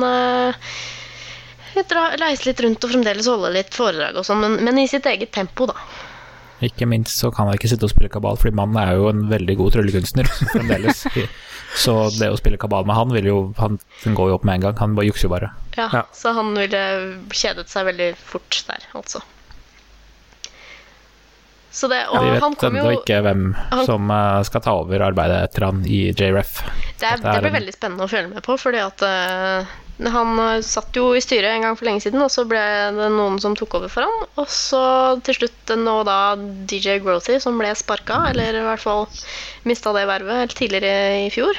[1.75, 5.33] reise litt rundt og fremdeles holde litt foredrag og sånn, men, men, i sitt eget
[5.35, 5.75] tempo, da.
[6.61, 9.25] Ikke minst så kan han ikke sitte og spille kabal, fordi mannen er jo en
[9.31, 11.03] veldig god tryllekunstner fremdeles.
[11.83, 14.65] så det å spille kabal med han vil jo Han går jo opp med en
[14.67, 15.51] gang, han bare jukser jo bare.
[15.77, 16.81] Ja, ja, så han ville
[17.33, 19.23] kjedet seg veldig fort der, altså.
[21.71, 25.37] Så det, ja, de vet ennå ikke hvem han, som uh, skal ta over arbeidet
[25.47, 26.57] etter han i JREF.
[26.99, 29.69] Det, er, det blir veldig spennende å følge med på, fordi at uh,
[30.11, 32.59] han eh, satt jo i styret en gang for lenge siden, og så ble
[32.97, 34.25] det noen som tok over for han.
[34.41, 34.81] Og så
[35.23, 36.35] til slutt nå da
[36.67, 39.05] DJ Grothy, som ble sparka, eller i hvert fall
[39.69, 41.55] mista det vervet tidligere i fjor.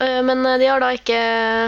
[0.00, 1.18] Uh, men de har da ikke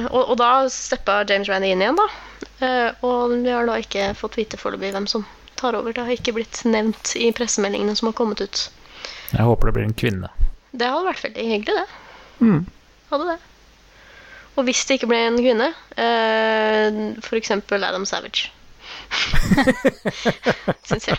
[0.08, 2.10] Og, og da steppa James Randy inn igjen, da.
[2.58, 5.28] Uh, og vi har da ikke fått vite foreløpig hvem som
[5.64, 5.96] tar over.
[5.96, 8.68] Det har ikke blitt nevnt i pressemeldingene som har kommet ut.
[9.32, 10.30] Jeg håper det blir en kvinne.
[10.74, 12.44] Det hadde vært veldig hyggelig, det.
[12.44, 12.62] Mm.
[13.10, 13.38] Hadde det.
[14.54, 17.54] Og hvis det ikke ble en kvinne, eh, f.eks.
[17.74, 18.50] Adam Savage.
[20.88, 21.18] Syns jeg.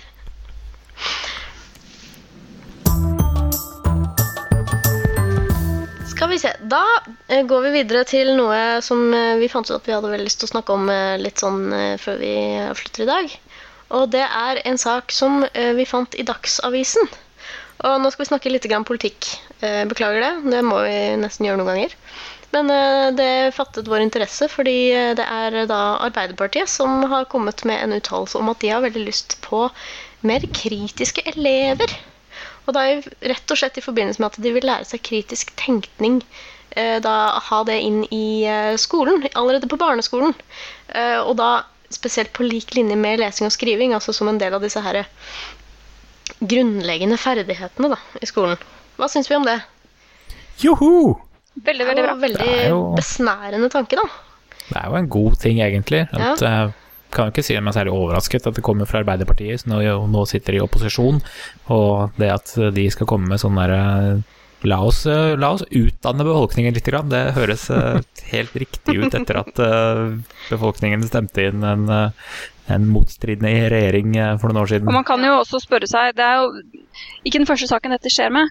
[6.15, 6.53] Skal vi se.
[6.71, 6.83] Da
[7.27, 10.29] eh, går vi videre til noe som eh, vi fant ut at vi hadde veldig
[10.29, 11.67] lyst til å snakke om eh, litt sånn
[11.99, 12.31] før vi
[12.69, 13.35] avslutter i dag.
[13.93, 17.09] Og det er en sak som eh, vi fant i Dagsavisen.
[17.85, 19.27] Og nå skal vi snakke litt grann politikk.
[19.59, 21.93] Eh, beklager det, det må vi nesten gjøre noen ganger.
[22.55, 24.77] Men eh, det fattet vår interesse fordi
[25.19, 29.05] det er da Arbeiderpartiet som har kommet med en uttalelse om at de har veldig
[29.05, 29.67] lyst på
[30.25, 31.93] mer kritiske elever.
[32.65, 36.23] Og da rett og slett i forbindelse med at de vil lære seg kritisk tenkning.
[36.75, 37.13] Da
[37.45, 38.49] ha det inn i
[38.81, 40.33] skolen, allerede på barneskolen.
[41.21, 41.51] Og da
[41.93, 45.03] spesielt på lik linje med lesing og skriving, altså som en del av disse her
[46.41, 48.57] grunnleggende ferdighetene da, i skolen.
[48.97, 49.59] Hva syns vi om det?
[50.63, 51.19] Joho!
[51.55, 52.15] Veldig, veldig er bra.
[52.19, 54.07] veldig Det er jo- besnærende tanke, da.
[54.65, 56.07] Det er jo en god ting, egentlig.
[56.11, 56.71] At, ja.
[57.11, 60.25] kan jo ikke si meg særlig overrasket at det kommer fra Arbeiderpartiet, som nå, nå
[60.27, 61.21] sitter i opposisjon,
[61.69, 64.23] og det at de skal komme med sånn derre
[64.65, 66.85] La oss, eh, la oss utdanne befolkningen litt.
[66.85, 67.09] Grann.
[67.09, 68.01] Det høres eh,
[68.31, 70.03] helt riktig ut etter at eh,
[70.49, 74.89] befolkningen stemte inn en, en motstridende regjering for noen år siden.
[74.89, 76.49] Og man kan jo også spørre seg Det er jo
[77.25, 78.49] ikke den første saken dette skjer med,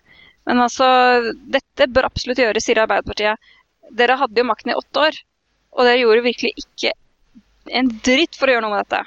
[0.49, 0.87] men altså
[1.51, 3.53] Dette bør absolutt gjøres, sier Arbeiderpartiet.
[3.95, 5.19] Dere hadde jo makten i åtte år,
[5.75, 6.95] og dere gjorde virkelig ikke
[7.75, 9.03] en dritt for å gjøre noe med dette.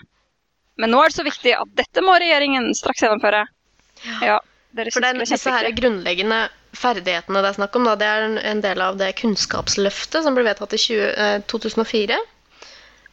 [0.77, 3.43] Men nå er det så viktig at dette må regjeringen straks gjennomføre.
[4.21, 4.37] Ja,
[4.77, 6.45] dere For det er disse her grunnleggende
[6.77, 10.45] ferdighetene det er snakk om, da, det er en- del av det kunnskapsløftet som ble
[10.47, 12.17] vedtatt i 20, eh, 2004.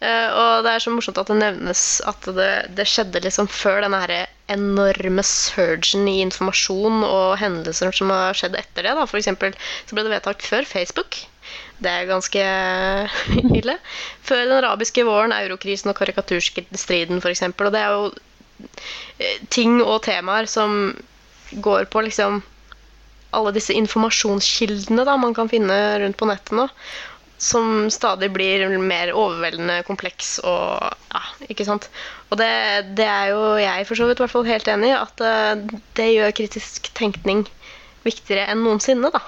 [0.04, 3.80] Eh, og det er så morsomt at det nevnes at det, det skjedde liksom før
[3.84, 8.94] denne her enorme surgen i informasjon og hendelser som har skjedd etter det.
[8.98, 9.06] da.
[9.08, 9.54] For eksempel
[9.86, 11.22] så ble det vedtatt før Facebook.
[11.80, 12.44] Det er ganske
[13.60, 13.78] ille.
[14.26, 17.46] Før den arabiske våren, eurokrisen og karikaturstriden f.eks.
[17.54, 18.10] Og det er jo
[19.22, 20.92] eh, ting og temaer som
[21.64, 22.42] går på liksom
[23.34, 26.68] alle disse informasjonskildene da, man kan finne rundt på nettet nå,
[27.44, 30.78] som stadig blir mer overveldende kompleks og
[31.12, 31.88] ja, ikke sant.
[32.30, 32.50] Og det,
[32.98, 35.64] det er jo jeg for så vidt i hvert fall helt enig i, at eh,
[35.98, 37.44] det gjør kritisk tenkning
[38.06, 39.20] viktigere enn noensinne, da.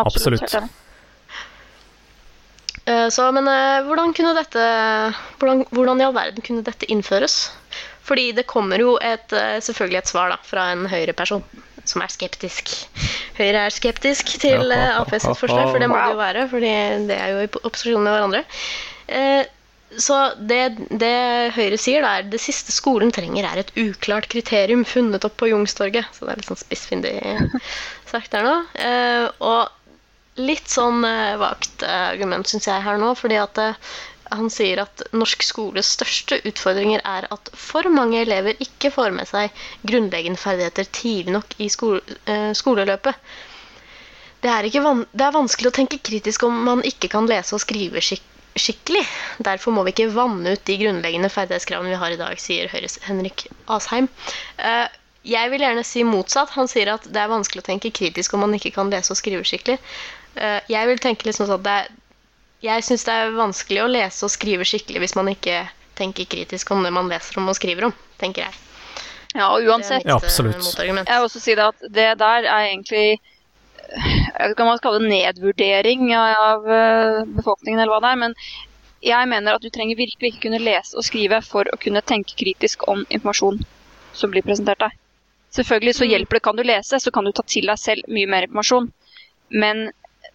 [0.00, 0.44] Absolutt.
[0.44, 0.84] Absolutt.
[2.88, 4.66] Eh, Så, men eh, hvordan kunne dette
[5.38, 7.48] hvordan, hvordan i all verden kunne dette innføres?
[8.08, 9.28] Fordi det kommer jo et,
[9.60, 11.44] selvfølgelig et svar da, fra en Høyre-person
[11.90, 12.72] som er skeptisk.
[13.38, 16.42] Høyre er skeptisk til eh, Ap sitt forslag, for det må det jo være.
[16.50, 18.42] For det er jo i opposisjon med hverandre.
[19.08, 19.44] Eh,
[19.98, 21.14] Så det, det
[21.56, 25.48] Høyre sier, da, er det siste skolen trenger, er et uklart kriterium funnet opp på
[25.48, 26.04] Jungstorget.
[26.12, 27.14] Så det er litt sånn spissfindig
[28.12, 28.54] sagt der nå.
[28.76, 29.72] Eh, Og
[30.38, 31.00] litt sånn
[31.40, 33.58] vagt argument, syns jeg her nå, fordi at
[34.30, 39.28] han sier at norsk skoles største utfordringer er at for mange elever ikke får med
[39.30, 39.52] seg
[39.88, 43.18] grunnleggende ferdigheter tidlig nok i skole, eh, skoleløpet.
[44.42, 48.02] Det er, det er vanskelig å tenke kritisk om man ikke kan lese og skrive
[48.04, 48.24] skik
[48.58, 49.04] skikkelig.
[49.44, 52.98] Derfor må vi ikke vanne ut de grunnleggende ferdighetskravene vi har i dag, sier Høyres
[53.06, 54.08] Henrik Asheim.
[54.58, 54.88] Eh,
[55.28, 56.54] jeg vil gjerne si motsatt.
[56.56, 59.20] Han sier at det er vanskelig å tenke kritisk om man ikke kan lese og
[59.20, 59.78] skrive skikkelig.
[60.38, 61.90] Eh, jeg vil tenke litt sånn at det er
[62.64, 65.62] jeg syns det er vanskelig å lese og skrive skikkelig hvis man ikke
[65.98, 68.62] tenker kritisk om det man leser om og skriver om, tenker jeg.
[69.36, 71.08] Ja, og uansett Ja, eh, motargument.
[71.08, 73.18] Jeg vil også si det at det der er egentlig
[73.88, 78.20] jeg kan man kalle det nedvurdering av eh, befolkningen, eller hva det er.
[78.20, 78.34] Men
[79.04, 82.36] jeg mener at du trenger virkelig ikke kunne lese og skrive for å kunne tenke
[82.38, 83.62] kritisk om informasjon
[84.16, 84.96] som blir presentert deg.
[85.56, 88.28] Selvfølgelig så hjelper det, kan du lese, så kan du ta til deg selv mye
[88.28, 88.90] mer informasjon.
[89.48, 89.88] Men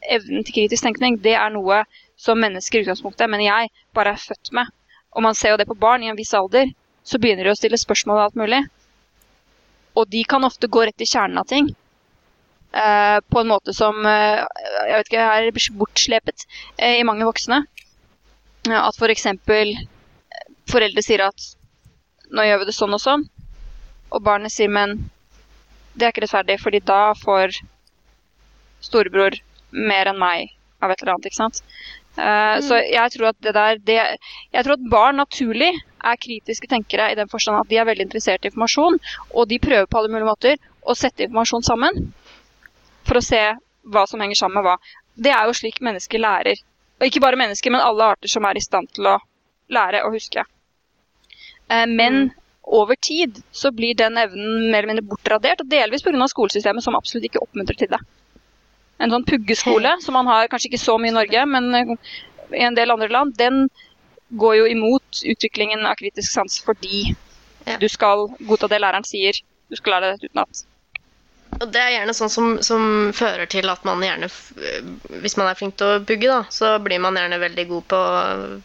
[0.10, 1.84] evnen til kritisk tenkning, det er noe
[2.20, 4.70] som mennesker i utgangspunktet, men jeg, bare er født med.
[5.14, 6.72] Og man ser jo det på barn i en viss alder,
[7.04, 8.62] så begynner de å stille spørsmål og alt mulig.
[10.00, 11.70] Og de kan ofte gå rett i kjernen av ting.
[12.74, 14.42] Uh, på en måte som uh,
[14.88, 16.46] jeg vet ikke, er bortslepet
[16.82, 17.60] uh, i mange voksne.
[18.74, 19.28] At f.eks.
[20.72, 21.50] foreldre sier at
[22.34, 23.28] nå gjør vi det sånn og sånn.
[24.14, 25.04] Og barnet sier men
[25.94, 27.60] det er ikke rettferdig, fordi da får
[28.82, 29.38] storebror
[29.74, 31.30] mer enn meg av et eller annet.
[31.30, 31.62] ikke sant?
[32.18, 34.20] Eh, Så jeg tror at det der det,
[34.54, 35.72] Jeg tror at barn naturlig
[36.04, 39.00] er kritiske tenkere i den forstand at de er veldig interessert i informasjon,
[39.34, 42.14] og de prøver på alle mulige måter å sette informasjon sammen
[43.08, 43.42] for å se
[43.84, 44.78] hva som henger sammen med hva.
[45.16, 46.60] Det er jo slik mennesker lærer.
[47.00, 49.18] Og ikke bare mennesker, men alle arter som er i stand til å
[49.70, 50.44] lære og huske.
[51.70, 52.32] Eh, men
[52.64, 56.28] over tid så blir den evnen mer eller mindre bortradert, og delvis pga.
[56.28, 58.00] skolesystemet som absolutt ikke oppmuntrer til det.
[59.02, 61.96] En sånn puggeskole, som man har kanskje ikke så mye i Norge, men eh,
[62.54, 63.66] i en del andre land, den
[64.38, 67.06] går jo imot utviklingen av kritisk sans fordi
[67.66, 67.78] Ja.
[67.80, 69.38] du skal godta det læreren sier.
[69.72, 70.66] Du skal lære det utenat.
[71.64, 74.28] Og det er gjerne sånn som, som fører til at man gjerne
[75.24, 78.02] Hvis man er flink til å pugge, da, så blir man gjerne veldig god på,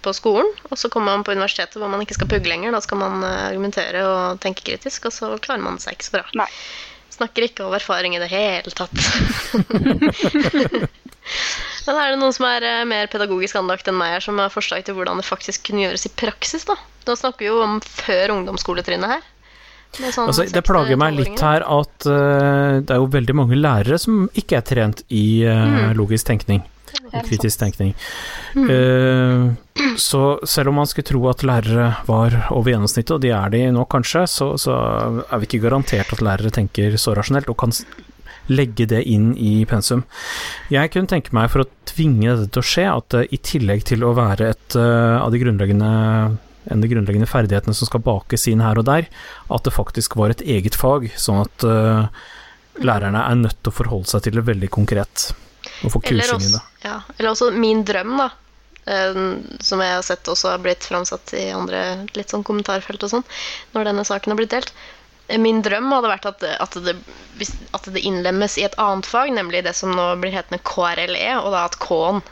[0.03, 0.51] på skolen.
[0.73, 2.75] Og så kommer man på universitetet hvor man ikke skal pugge lenger.
[2.75, 6.17] Da skal man eh, argumentere og tenke kritisk, og så klarer man seg ikke så
[6.19, 6.25] bra.
[6.43, 6.49] Nei.
[7.19, 8.95] Snakker ikke av erfaring i det hele tatt.
[11.89, 14.53] Men er det noen som er eh, mer pedagogisk anlagt enn meg her, som har
[14.53, 16.65] forslag til hvordan det faktisk kunne gjøres i praksis?
[16.69, 16.77] Da
[17.09, 19.23] Da snakker vi jo om før ungdomsskoletrinnet her.
[19.99, 23.57] Med sånn Altså, det plager meg litt her at uh, det er jo veldig mange
[23.57, 25.95] lærere som ikke er trent i uh, Mm.
[25.97, 26.61] logisk tenkning.
[27.13, 27.95] Helt Kritisk tenkning.
[28.55, 28.71] Mm.
[28.71, 33.55] Eh, så selv om man skulle tro at lærere var over gjennomsnittet, og de er
[33.55, 34.77] de nå kanskje, så, så
[35.25, 37.75] er vi ikke garantert at lærere tenker så rasjonelt og kan
[38.49, 40.07] legge det inn i pensum.
[40.73, 43.87] Jeg kunne tenke meg, for å tvinge dette til å skje, at eh, i tillegg
[43.89, 45.95] til å være et eh, av de grunnleggende
[46.69, 49.07] en av de grunnleggende ferdighetene som skal bakes inn her og der,
[49.49, 51.65] at det faktisk var et eget fag, sånn at
[52.85, 55.31] lærerne er nødt til å forholde seg til det veldig konkret,
[55.85, 56.61] og få Eller kursing i det.
[56.85, 58.29] ja, eller også Min drøm, da.
[58.87, 59.19] eh,
[59.61, 61.83] Som jeg har sett også har blitt framsatt i andre
[62.17, 63.27] litt sånn kommentarfelt og sånn,
[63.75, 64.73] når denne saken har blitt delt.
[65.29, 66.97] Eh, Min drøm hadde vært at, at, det,
[67.77, 71.53] at det innlemmes i et annet fag, nemlig det som nå blir hetende KRLE, og
[71.53, 72.23] da at K-en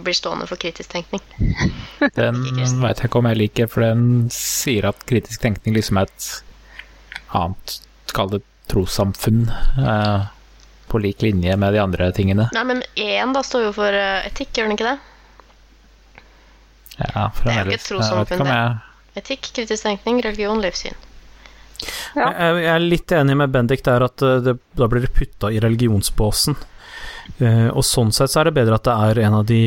[0.00, 1.20] blir stående for kritisk tenkning.
[2.16, 2.38] Den
[2.80, 6.28] veit jeg ikke om jeg liker, for den sier at kritisk tenkning liksom er et
[7.36, 7.74] annet,
[8.16, 8.40] kall det
[8.72, 9.42] trossamfunn,
[9.82, 10.24] eh,
[10.90, 12.48] på lik linje med de andre tingene.
[12.56, 14.96] Nei, men E-en da står jo for eh, etikk, gjør den ikke det?
[17.00, 17.86] Ja, Det er jo ikke et fremdeles.
[17.88, 18.56] Trossamfunn, det.
[18.56, 20.98] jeg Etikk, kritisk tenkning, religion, livssyn.
[22.14, 22.26] Ja.
[22.28, 25.50] Jeg, jeg er litt enig med Bendik der at eh, det, da blir det putta
[25.50, 26.58] i religionsbåsen.
[27.38, 29.62] Eh, og sånn sett så er det bedre at det er en av de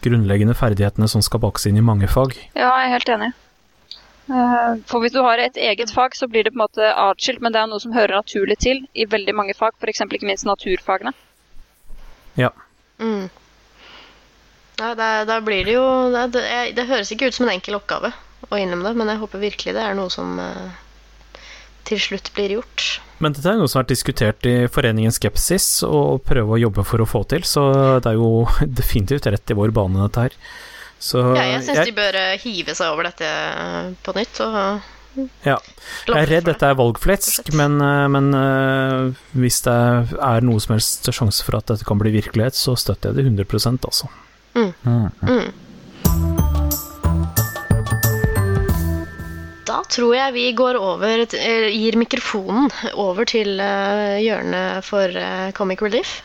[0.00, 2.32] grunnleggende ferdighetene som skal bakes inn i mange fag.
[2.54, 3.32] Ja, jeg er helt enig.
[4.30, 7.40] Eh, For hvis du har et eget fag, så blir det på en måte atskilt,
[7.42, 10.04] men det er noe som hører naturlig til i veldig mange fag, f.eks.
[10.06, 11.12] ikke minst naturfagene.
[13.00, 13.28] Mm.
[14.80, 17.54] Ja, da, da blir det jo det, det, jeg- det høres ikke ut som en
[17.54, 18.12] enkel oppgave
[18.50, 20.70] å innlemme det, men jeg håper virkelig det er noe som eh,
[21.88, 22.86] til slutt blir gjort.
[23.20, 26.84] Men dette er noe som har vært diskutert i foreningen Skepsis, og prøve å jobbe
[26.88, 27.66] for å få til, så
[28.00, 28.46] det er jo
[28.80, 30.38] definitivt rett i vår bane, dette her.
[31.00, 34.56] Så Ja, jeg syns de bør eh, hive seg over dette eh, på nytt og
[35.42, 35.56] ja,
[36.06, 39.74] jeg er redd dette er valgflesk, men, eh, men uh, hvis det
[40.22, 43.46] er noe som helst sjanse for at dette kan bli virkelighet, så støtter jeg det
[43.48, 44.10] 100% altså.
[44.54, 45.50] mm.
[49.70, 55.50] Da tror jeg vi går over eh, gir mikrofonen over til eh, hjørnet for eh,
[55.54, 56.20] Comic Relief.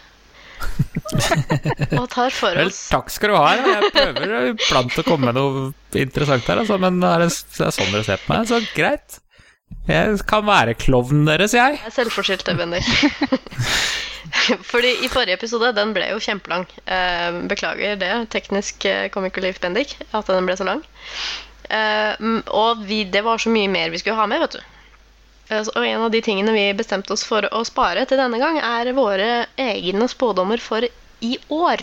[2.00, 3.52] Og tar for Vel, oss takk skal du ha.
[3.60, 5.68] Jeg prøver iblant å komme med noe
[6.00, 9.20] interessant her, altså, men er det, det er sånn dere ser på meg, så greit.
[9.86, 11.78] Jeg kan være klovnen deres, jeg.
[11.78, 12.90] Jeg er selvforskyldt, det, Bendik.
[14.72, 16.66] Fordi i forrige episode, den ble jo kjempelang.
[16.90, 20.82] Eh, beklager det, teknisk eh, Comic Relief Bendik, at den ble så lang.
[21.70, 24.75] Eh, og vi, det var så mye mer vi skulle ha med, vet du.
[25.50, 28.58] Eh, Og en av de tingene vi bestemte oss for å spare til denne gang,
[28.60, 30.88] er våre egne spådommer for
[31.22, 31.82] i år.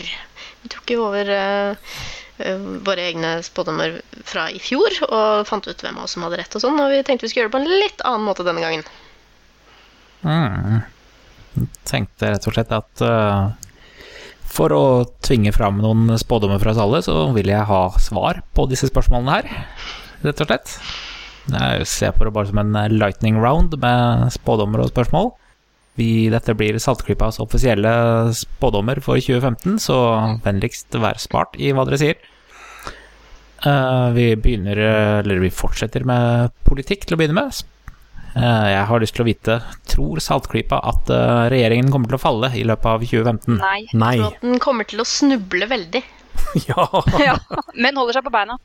[0.63, 1.95] Vi tok jo over eh,
[2.83, 6.55] våre egne spådommer fra i fjor og fant ut hvem av oss som hadde rett
[6.57, 8.63] og sånn, og vi tenkte vi skulle gjøre det på en litt annen måte denne
[8.63, 8.83] gangen.
[10.23, 10.81] Mm.
[11.85, 13.53] Tenkte rett og slett at uh,
[14.49, 14.83] for å
[15.25, 19.37] tvinge fram noen spådommer fra oss alle, så vil jeg ha svar på disse spørsmålene
[19.37, 19.51] her,
[20.25, 20.77] rett og slett.
[21.51, 25.33] Jeg ser på det bare som en lightning round med spådommer og spørsmål.
[25.99, 27.91] Vi, dette blir Saltklypas offisielle
[28.33, 29.97] spådommer for 2015, så
[30.45, 32.15] vennligst vær smart i hva dere sier.
[33.63, 37.61] Eh, vi begynner, eh, eller vi fortsetter med politikk til å begynne med.
[38.35, 42.23] Eh, Jeg har lyst til å vite Tror Saltklypa at eh, regjeringen kommer til å
[42.23, 43.59] falle i løpet av 2015?
[43.61, 43.85] Nei.
[43.93, 44.15] Nei.
[44.17, 46.01] tror at den kommer til å snuble veldig.
[46.71, 46.87] ja.
[47.27, 47.37] Ja.
[47.77, 48.57] Men holder seg på beina.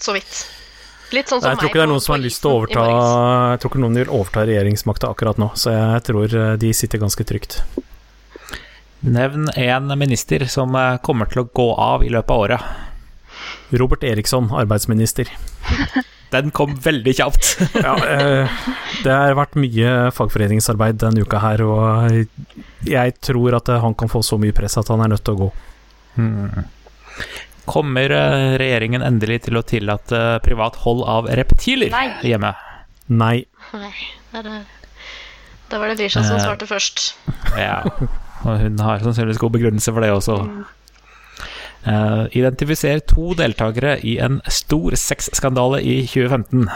[0.00, 0.46] Så vidt.
[1.14, 2.84] Litt sånn som Jeg tror ikke det er noen som har lyst til å overta
[2.90, 7.02] Jeg tror ikke noen vil overta regjeringsmakta akkurat nå, så jeg tror eh, de sitter
[7.02, 7.60] ganske trygt.
[9.04, 12.72] Nevn en minister som eh, kommer til å gå av i løpet av året.
[13.74, 15.30] Robert Eriksson, arbeidsminister.
[16.34, 17.50] Den kom veldig kjapt.
[17.78, 18.62] Ja, eh,
[19.04, 24.22] det har vært mye fagforeningsarbeid denne uka her, og jeg tror at han kan få
[24.26, 25.50] så mye press at han er nødt til å gå.
[26.16, 26.64] Hmm.
[27.66, 32.08] Kommer eh, regjeringen endelig til å tillate privat hold av reptiler Nei.
[32.22, 32.54] hjemme?
[33.08, 33.44] Nei.
[33.72, 33.92] Nei,
[34.34, 34.64] er-
[35.74, 36.42] var det Lisha som Eh.
[36.44, 37.14] svarte først.
[37.58, 37.80] Ja,
[38.44, 40.36] og hun har sannsynligvis god begrunnelse for det også.
[41.84, 46.68] Uh, identifiser to deltakere i en stor sexskandale i 2015.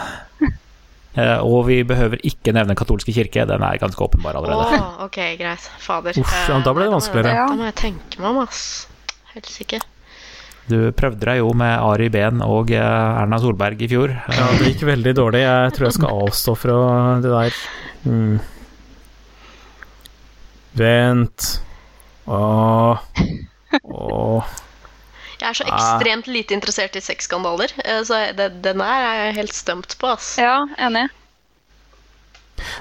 [1.17, 4.77] Uh, og vi behøver ikke nevne katolske kirke, den er ganske åpenbar allerede.
[4.77, 5.65] Oh, ok, greit.
[5.81, 6.13] Fader.
[6.21, 7.47] Uff, ja, Eh, da ble det nei, må jeg- vanskeligere.
[7.49, 8.87] Da må jeg tenke meg om, ass.
[9.33, 9.81] Helsike.
[10.69, 14.13] Du prøvde deg jo med Ari Behn og eh, Erna Solberg i fjor.
[14.29, 15.41] Ja, det gikk veldig dårlig.
[15.41, 16.75] Jeg tror jeg skal avstå fra
[17.23, 17.59] det der.
[18.05, 18.35] Mm.
[20.79, 21.47] Vent.
[22.29, 22.97] Åh.
[23.83, 24.57] Åh.
[25.39, 29.15] Jeg er så ekstremt lite interessert i sexskandaler, eh, så jeg- det, den her er
[29.25, 30.33] jeg helt stumped på, ass.
[30.37, 31.07] Ja, enig.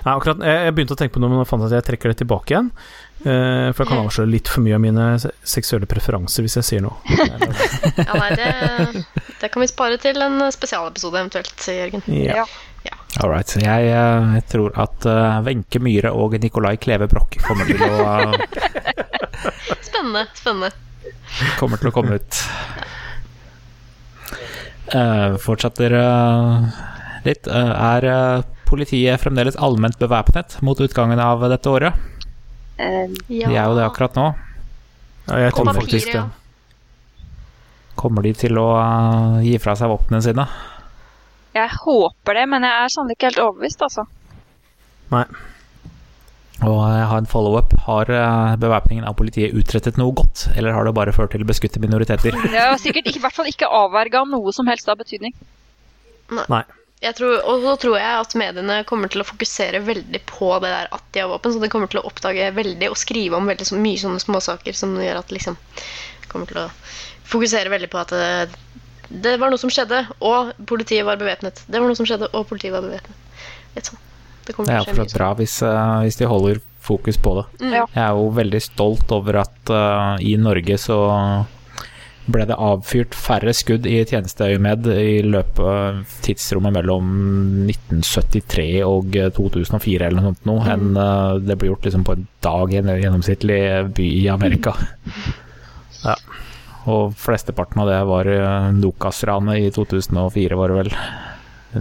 [0.05, 2.11] Nei, akkurat, jeg, jeg begynte å tenke på noe, men nå fant at jeg trekker
[2.11, 2.73] det tilbake igjen.
[3.19, 5.05] Eh, for jeg kan avsløre litt for mye av mine
[5.43, 6.99] seksuelle preferanser hvis jeg sier noe.
[7.99, 9.05] Ja, nei, det,
[9.41, 12.05] det kan vi spare til en spesialepisode eventuelt, Jørgen.
[12.15, 12.45] Ja.
[12.87, 12.95] Ja.
[13.19, 13.51] All right.
[13.59, 17.97] Jeg, eh, jeg tror at eh, Wenche Myhre og Nicolai Kleve Broch kommer til å
[19.89, 20.29] Spennende.
[20.39, 20.71] spennende.
[21.59, 22.39] kommer til å komme ut.
[24.89, 26.69] Uh, fortsetter uh,
[27.27, 27.51] litt.
[27.51, 31.99] Uh, er politiet fremdeles allment bevæpnet mot utgangen av dette året?
[32.79, 33.49] Eh, Ja.
[33.51, 34.27] De er jo det akkurat nå.
[35.29, 36.25] Ja, jeg tror faktisk det.
[37.99, 40.49] Kommer de til å eh, gi fra seg våpnene sine?
[41.59, 44.05] jeg håper det, men jeg er sannelig ikke helt overbevist, altså.
[45.11, 45.25] Nei.
[46.63, 47.73] Og jeg har en follow-up.
[47.87, 51.83] Har eh, bevæpningen av politiet utrettet noe godt, eller har det bare ført til beskutte
[51.83, 52.35] minoriteter?
[52.35, 55.35] Det har sikkert ikke, i hvert fall ikke avverga noe som helst av betydning.
[56.51, 56.63] Nei.
[56.99, 60.71] Jeg tror, og så tror jeg at mediene kommer til å fokusere veldig på det
[60.73, 61.55] der at de har våpen.
[61.55, 64.75] Så de kommer til å oppdage veldig og skrive om veldig så mye sånne småsaker
[64.75, 65.59] som gjør at liksom
[66.29, 66.67] kommer til å
[67.29, 68.59] fokusere veldig på at det,
[69.09, 71.63] det var noe som skjedde, og politiet var bevæpnet.
[71.67, 73.45] Det var noe som skjedde, og politiet var bevæpnet.
[73.77, 74.03] Litt sånn.
[74.49, 75.19] Det kommer til er å skje mye sånn.
[75.21, 77.47] bra hvis, eh, hvis de holder fokus på det.
[77.61, 77.73] Mm.
[77.77, 80.99] Jeg er jo veldig stolt over at uh, i Norge så
[82.29, 87.07] ble det avfyrt færre skudd i tjenesteøyemed i løpet av tidsrommet mellom
[87.71, 90.73] 1973 og eh, 2004 eller noe sånt noe, Mm.
[90.75, 93.61] enn eh, det ble gjort liksom på en dag i en gjennomsnittlig
[93.97, 94.77] by i Amerika.
[96.05, 96.13] Ja.
[96.87, 100.93] Og flesteparten av det var eh, Nokas-ranet i 2004, var det vel.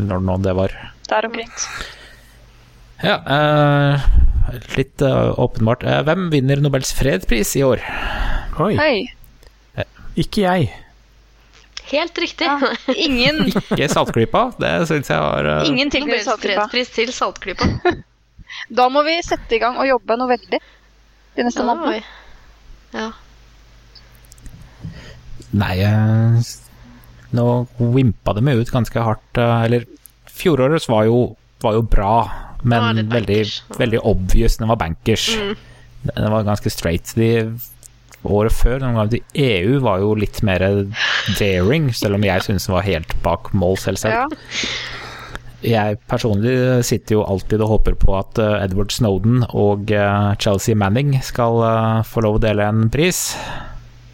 [0.08, 0.74] Når nå det var.
[1.08, 1.52] Der omkring.
[3.06, 4.08] Ja, eh,
[4.74, 5.86] litt eh, åpenbart.
[6.08, 7.84] Hvem vinner Nobels fredspris i år?
[8.66, 8.96] Oi, Hei.
[10.18, 10.70] Ikke jeg.
[11.88, 12.48] Helt riktig.
[12.50, 12.72] Ja.
[13.08, 15.68] Ingen, Ikke Saltklypa, det syns jeg var uh...
[15.70, 17.70] ingen Nobels til Saltklypa.
[18.72, 20.60] Da må vi sette i gang og jobbe noe veldig
[21.38, 22.04] de neste Ja, månedene.
[22.96, 23.10] ja.
[25.58, 26.48] Nei, eh,
[27.38, 27.46] nå
[27.78, 29.38] vimpa det meg ut ganske hardt.
[29.38, 29.86] eh, eller
[30.32, 32.16] fjorårets var jo, var jo bra,
[32.64, 33.42] men veldig,
[33.78, 34.58] veldig obvious.
[34.58, 35.30] Den var bankers.
[35.38, 35.56] Mm.
[36.10, 37.14] Den var ganske straight.
[37.16, 37.30] De
[38.28, 40.66] året før, noen gangen til EU, var jo litt mer
[41.40, 44.38] daring, selv om jeg syns den var helt bak mål, selvsagt.
[44.38, 44.98] Ja.
[45.66, 46.54] Jeg personlig
[46.86, 51.58] sitter jo alltid og håper på at eh, Edward Snowden og eh, Chelsea Manning skal
[51.66, 53.32] eh, få lov å dele en pris.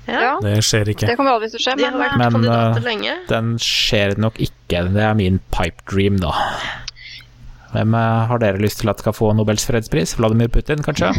[0.07, 0.37] Ja.
[0.43, 1.09] Det skjer ikke.
[1.11, 3.17] Det kommer aldri til å skje, De har men vært Men, lenge.
[3.27, 4.85] Den skjer nok ikke.
[4.95, 6.31] Det er min pipe dream, da.
[7.73, 10.15] Hvem har dere lyst til at skal få Nobels fredspris?
[10.19, 11.11] Vladimir Putin, kanskje?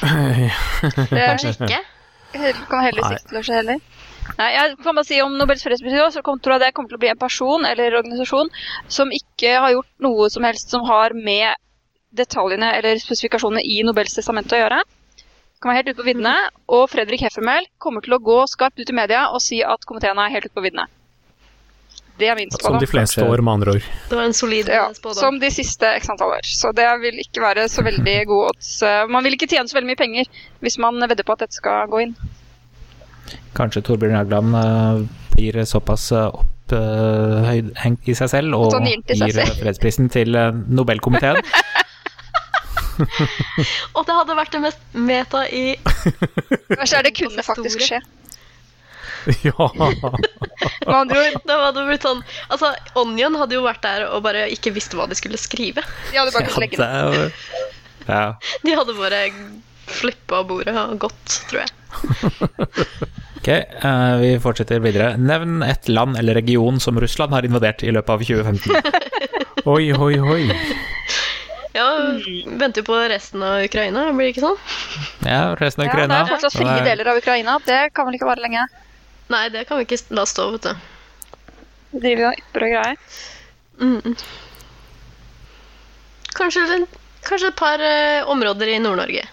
[1.10, 1.80] det er ikke.
[2.32, 3.16] Kan heller Nei.
[3.18, 3.80] sikte seg heller.
[4.38, 7.02] Nei, jeg kan bare si Om Nobels fredspris så tror jeg det kommer til å
[7.02, 8.52] bli en person eller organisasjon
[8.88, 11.58] som ikke har gjort noe som helst som har med
[12.16, 14.80] detaljene eller spesifikasjonene i Nobels testamente å gjøre.
[15.60, 16.36] Kan være helt ute på viddene.
[16.72, 20.18] Og Fredrik Heffermel kommer til å gå skarpt ut i media og si at komiteen
[20.18, 20.88] er helt ute på viddene.
[22.20, 23.86] Det er min Som de fleste år, med andre ord.
[24.10, 25.16] Det var en solid Ja, spådom.
[25.18, 26.44] som de siste x antall år.
[26.44, 28.74] Så det vil ikke være så veldig gode odds.
[28.84, 31.56] Eh, Man vil ikke tjene så veldig mye penger hvis man vedder på at dette
[31.56, 32.14] skal gå inn.
[33.56, 35.02] Kanskje Torbjørn Jagland eh,
[35.34, 36.28] blir såpass eh,
[36.70, 41.40] opphøyhengt i seg selv og gir eh, fredsprisen til eh, Nobelkomiteen.
[43.96, 48.00] Og det hadde vært det mest meta i Kanskje er det kunne faktisk skje.
[49.44, 49.66] Ja.
[49.76, 54.46] Med andre ord, Det hadde blitt sånn Altså, Onion hadde jo vært der og bare
[54.52, 55.84] ikke visste hva de skulle skrive.
[56.10, 57.32] de hadde bare kunnet legge Det
[58.08, 58.22] ja.
[58.64, 59.20] De hadde bare
[59.90, 61.70] flippa bordet og gått, tror jeg.
[63.40, 63.48] Ok,
[63.82, 65.12] uh, vi fortsetter videre.
[65.18, 68.72] Nevn et land eller region som Russland har invadert i løpet av 2015.
[69.70, 70.42] Oi, oi, oi.
[71.76, 71.86] Ja,
[72.58, 74.56] venter jo på resten av Ukraina, blir det ikke sånn?
[75.28, 76.20] Ja, resten av Ja, det Ukraina.
[76.24, 77.58] er fortsatt frie er- deler av Ukraina.
[77.66, 78.64] Det kan vel ikke vare lenge.
[79.30, 80.86] Nei, det kan vi ikke la stå, vet du.
[81.90, 83.18] De driver jo ypper og greier.
[83.80, 84.16] Mm.
[86.36, 86.64] Kanskje,
[87.26, 89.24] kanskje et par uh, områder i Nord-Norge.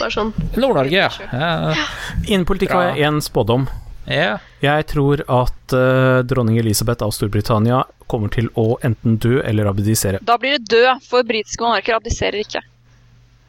[0.00, 0.32] Bare sånn.
[0.56, 1.10] Nord-Norge, ja.
[1.30, 1.86] ja.
[2.26, 3.68] Innen politikk har jeg én spådom.
[4.10, 4.36] ja.
[4.64, 10.18] Jeg tror at uh, dronning Elisabeth av Storbritannia kommer til å enten dø eller abdisere.
[10.26, 12.64] Da blir det død, for britiske monarker abdiserer ikke.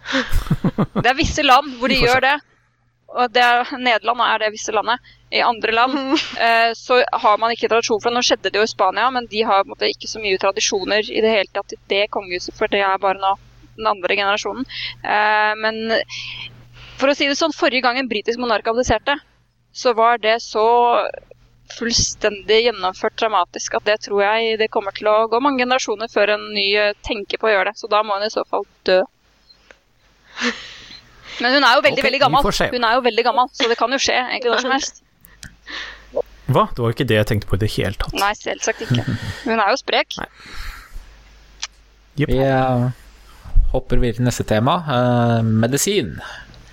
[1.02, 2.36] Det er visse land hvor de gjør det.
[3.18, 5.00] Og det er, Nederland er det visse landet.
[5.30, 5.98] I andre land
[6.48, 8.18] eh, så har man ikke tradisjon for det.
[8.20, 10.40] Nå skjedde det jo i Spania, men de har på en måte ikke så mye
[10.42, 13.36] tradisjoner i det hele tatt i det kongehuset, for det er bare nå
[13.78, 14.68] den andre generasjonen.
[15.04, 16.00] Eh, men
[16.98, 19.18] for å si det sånn, forrige gang en britisk monark abdiserte,
[19.78, 20.66] så var det så
[21.78, 26.38] fullstendig gjennomført dramatisk at det tror jeg det kommer til å gå mange generasjoner før
[26.38, 27.82] en ny eh, tenker på å gjøre det.
[27.82, 29.02] Så da må hun i så fall dø.
[31.44, 32.48] Men hun er jo veldig, okay, veldig gammel.
[32.48, 35.04] Hun er jo veldig gammel, så det kan jo skje egentlig når som helst.
[36.48, 36.68] Hva?
[36.72, 38.16] Det var jo ikke det jeg tenkte på i det hele tatt.
[38.16, 39.04] Nei, selvsagt ikke.
[39.44, 40.18] Hun er jo sprek.
[42.18, 42.30] Yep.
[42.32, 42.86] Vi eh,
[43.74, 44.80] hopper videre til neste tema.
[44.88, 46.16] Eh, medisin.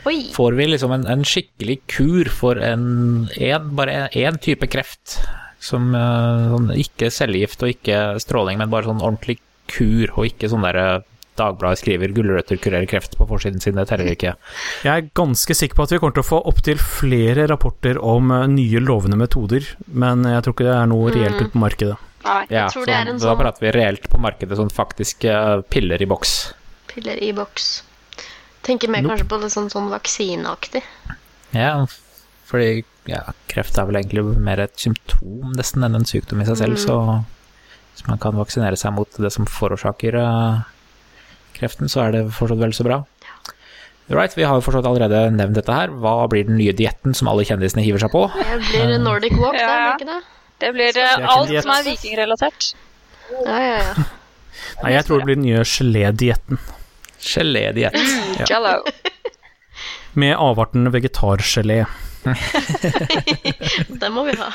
[0.09, 0.19] Oi.
[0.35, 5.19] Får vi liksom en, en skikkelig kur for en, en bare én type kreft?
[5.65, 9.41] Som eh, sånn, ikke cellegift og ikke stråling, men bare sånn ordentlig
[9.73, 11.03] kur, og ikke sånn derre
[11.37, 14.35] Dagbladet skriver 'gulrøtter kurerer kreft' på forsiden sin, det teller ikke.
[14.87, 18.31] Jeg er ganske sikker på at vi kommer til å få opptil flere rapporter om
[18.31, 21.97] eh, nye lovende metoder, men jeg tror ikke det er noe reelt ute på markedet.
[22.25, 22.47] Nei.
[22.55, 25.27] Ja, tror det er en da sånn- prater vi reelt på markedet, sånn faktisk
[25.69, 26.55] piller i boks.
[26.89, 27.83] Piller i boks.
[28.65, 29.13] Tenker mer Nope.
[29.19, 30.81] kanskje på det sånn, sånn vaksineaktig.
[31.53, 31.85] Ja,
[32.49, 33.21] fordi ja,
[33.53, 36.97] kreft er vel egentlig mer et symptom nesten enn en sykdom i seg selv, så
[37.93, 40.63] hvis man kan vaksinere seg mot det som forårsaker eh,
[41.57, 43.01] kreften, så er det fortsatt vel så bra.
[44.13, 45.93] Right, vi har jo forstått allerede nevnt dette her.
[46.03, 48.27] Hva blir den nye dietten som alle kjendisene hiver seg på?
[48.37, 49.87] Det blir Nordic Walk, det, Ja, ja.
[49.87, 50.21] blir ikke det?
[50.65, 52.69] Det blir eh, Det alt som er vikingrelatert.
[53.33, 54.07] Ja, ja, ja.
[54.85, 56.61] Nei, jeg tror det blir den nye gelédietten,
[57.25, 57.97] Gelédiett.
[58.43, 58.47] Ja.
[58.51, 58.83] Jello.
[60.21, 61.85] med avarten vegetargelé.
[64.01, 64.51] Den må vi ha.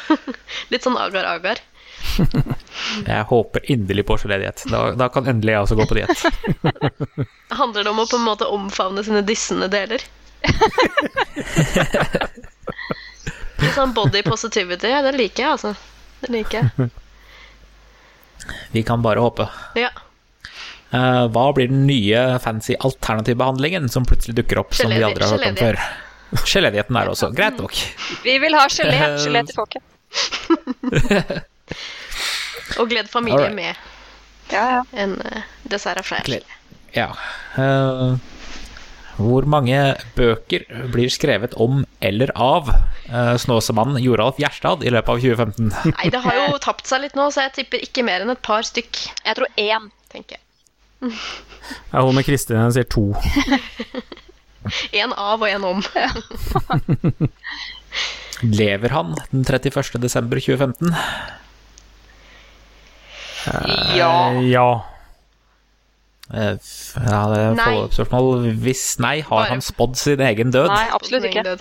[0.72, 1.62] Litt sånn agar-agar.
[3.10, 4.64] Jeg håper inderlig på gelédiett.
[4.72, 6.20] Da, da kan endelig jeg også gå på diett.
[7.60, 10.04] Handler det om å på en måte omfavne sine dissende deler?
[13.60, 15.74] Litt sånn body positivity, ja, det liker jeg, altså.
[16.24, 16.92] Det liker jeg.
[18.72, 19.50] Vi kan bare håpe.
[19.80, 19.92] Ja.
[20.90, 25.36] Eh, hva blir den nye fancy alternativbehandlingen som plutselig dukker opp, som vi aldri har
[25.36, 25.82] hørt om før?
[26.46, 27.32] Gelédietten er også.
[27.36, 27.78] Greit nok.
[28.24, 28.98] Vi vil ha gelé.
[29.22, 29.84] Gelé til folket.
[32.80, 33.56] Og gled familie right.
[33.56, 33.76] med
[34.54, 34.82] Ja, ja.
[35.04, 36.42] en uh, dessert av flere.
[36.96, 37.12] Ja.
[37.58, 38.18] Uh,
[39.20, 39.76] hvor mange
[40.16, 40.64] bøker
[40.94, 45.92] blir skrevet om eller av uh, Snåsamannen Joralf Gjerstad i løpet av 2015?
[45.92, 48.42] Nei, det har jo tapt seg litt nå, så jeg tipper ikke mer enn et
[48.46, 49.90] par stykk, Jeg tror én.
[50.14, 50.46] tenker jeg.
[51.70, 53.04] Jeg holder med Kristin, jeg sier to.
[55.00, 55.84] En av og en om.
[58.44, 60.00] Lever han den 31.
[60.04, 60.92] desember 2015?
[63.48, 64.14] Ja.
[64.32, 64.70] Eh, Ja.
[66.30, 66.54] Eh,
[67.10, 68.54] ja, det er follow-up-spørsmål.
[68.62, 70.68] Hvis nei, har Bare- han spådd sin egen død?
[70.70, 71.58] Nei, absolutt ikke.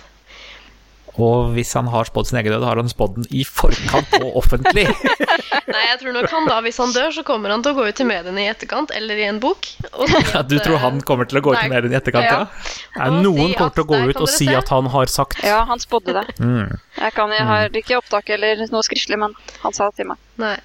[1.19, 4.37] Og hvis han har spådd sin egen død, har han spådd den i forkant og
[4.39, 4.85] offentlig?
[5.73, 7.87] Nei, jeg tror nok han da, hvis han dør, så kommer han til å gå
[7.89, 9.67] ut til mediene i etterkant, eller i en bok.
[9.91, 11.97] Og si Ja, at, du tror han eh, kommer til å gå ut til mediene
[11.97, 12.39] i etterkant, ja?
[12.45, 13.01] Ja.
[13.01, 15.59] Nei, noen si kommer til å gå ut og si at han har sagt Ja,
[15.69, 16.25] han spådde det.
[16.39, 16.77] Mm.
[17.01, 20.21] Jeg, kan, jeg har ikke opptak eller noe skriftlig, men han sa det til meg.
[20.39, 20.55] Nei.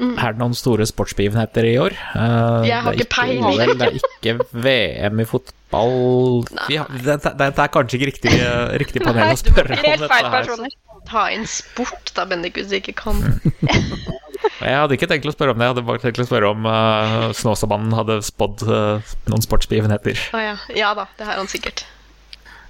[0.00, 1.92] Er det noen store sportsbegivenheter i år?
[2.16, 3.44] Eh, Jeg har ikke peiling.
[3.60, 8.32] Det, det er ikke VM i fotball Vi har, det, dette er kanskje ikke riktig,
[8.38, 10.30] eh, riktig panel å spørre om dette her.
[10.32, 10.74] personer.
[11.08, 13.20] Ta inn sport, da, Bendik, hvis du ikke kan.
[14.62, 16.66] Jeg hadde ikke tenkt å spørre om det, jeg hadde bare tenkt å spørre om
[16.66, 20.18] uh, Snåsamannen hadde spådd uh, noen sportsbegivenheter.
[20.34, 20.54] Å ja.
[20.78, 21.84] ja da, det har han sikkert.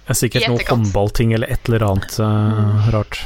[0.03, 3.21] Det er sikkert noe håndballting eller et eller annet uh, rart.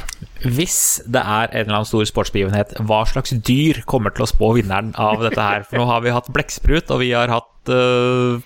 [0.45, 4.51] Hvis det er en eller annen stor sportsbegivenhet, hva slags dyr kommer til å spå
[4.59, 5.65] vinneren av dette her?
[5.65, 8.37] For nå har vi hatt blekksprut, og vi har hatt uh,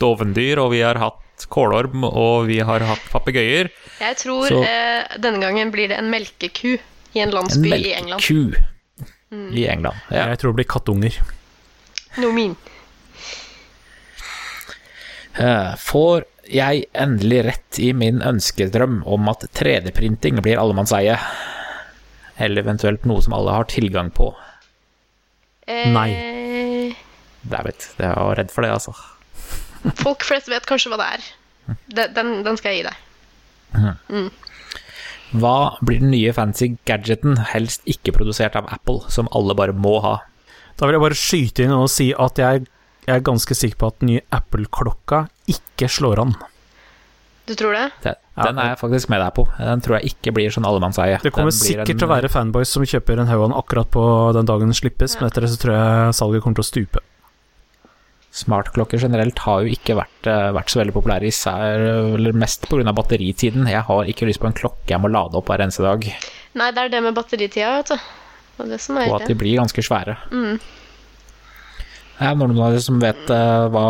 [0.00, 3.72] dovendyr, og vi har hatt kålorm, og vi har hatt papegøyer.
[3.98, 7.94] Jeg tror Så- uh, denne gangen blir det en melkeku i en En landsby i
[7.98, 8.22] England.
[8.22, 8.66] melkeku
[9.58, 9.98] i England.
[10.10, 10.28] Ja.
[10.30, 11.18] Jeg tror det blir kattunger.
[12.22, 12.54] Noe min.
[15.38, 21.16] Uh, Får jeg endelig rett i min ønskedrøm om at 3D-printing blir allemannseie?
[22.40, 24.30] Eller eventuelt noe som alle har tilgang på?
[25.68, 26.10] Eh, Nei.
[27.40, 28.94] David, jeg var redd for det, altså.
[30.02, 31.28] Folk flest vet kanskje hva det er.
[32.16, 34.30] Den, den, skal jeg gi deg.
[35.40, 40.00] Hva blir den nye fancy gadgeten, helst ikke produsert av Apple, som alle bare må
[40.02, 40.16] ha?
[40.76, 42.66] Da vil jeg bare skyte inn og si at jeg,
[43.06, 46.34] jeg er ganske sikker på at den nye Apple-klokka ikke slår an.
[47.46, 47.86] Du tror det?
[48.04, 48.42] Den, Ja.
[48.46, 49.44] den er jeg faktisk med deg på.
[49.58, 51.20] Den tror jeg ikke blir sånn allemannseie.
[51.20, 53.48] Det kommer Den blir sikkert en- til å være fanboys som kjøper en haug av
[53.50, 56.54] den akkurat på den dagen den slippes, men etter det så tror jeg salget kommer
[56.54, 56.98] til å stupe.
[58.32, 62.94] Smartklokker generelt har jo ikke vært, eh, vært så veldig populære, især eller mest pga.
[62.94, 63.66] batteritiden.
[63.68, 66.04] Jeg har ikke lyst på en klokke jeg må lade opp hver eneste dag,
[66.54, 67.96] Nei, det er det med batteritida, vet du.
[68.58, 70.16] Det det som er og at de blir ganske svære.
[70.30, 70.60] Mm.
[72.20, 73.84] Er det noen av dere som vet uh, hva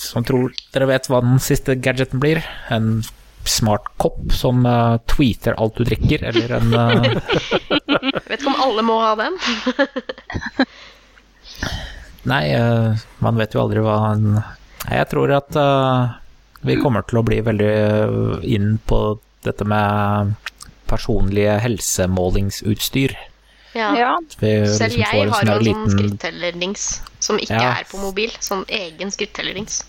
[0.00, 2.42] Som tror dere vet hva den siste gadgeten blir?
[2.74, 3.04] En
[3.46, 7.04] smart kopp som uh, tweeter alt du drikker, eller en eh,
[8.26, 9.36] Vet ikke om alle må ha den.
[12.26, 12.42] Nei,
[13.22, 15.60] man vet jo aldri hva en Nei, Jeg tror at
[16.66, 17.70] vi kommer til å bli veldig
[18.50, 18.98] inn på
[19.46, 20.34] dette med
[20.90, 23.14] personlige helsemålingsutstyr.
[23.76, 23.90] Ja.
[23.98, 26.86] Ja, Vi Selv liksom jeg får en har sånn sånn liten skrittellerdings
[27.20, 27.74] som ikke Ja.
[27.80, 28.30] er på mobil.
[28.40, 29.84] Sånn egen skrittellerdings.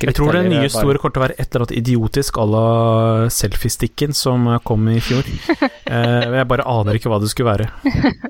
[0.00, 2.64] Jeg tror det nye store kommer til å være et eller annet idiotisk à la
[3.32, 5.24] selfiesticken som kom i fjor.
[5.90, 7.64] Eh, jeg bare aner ikke hva det skulle være.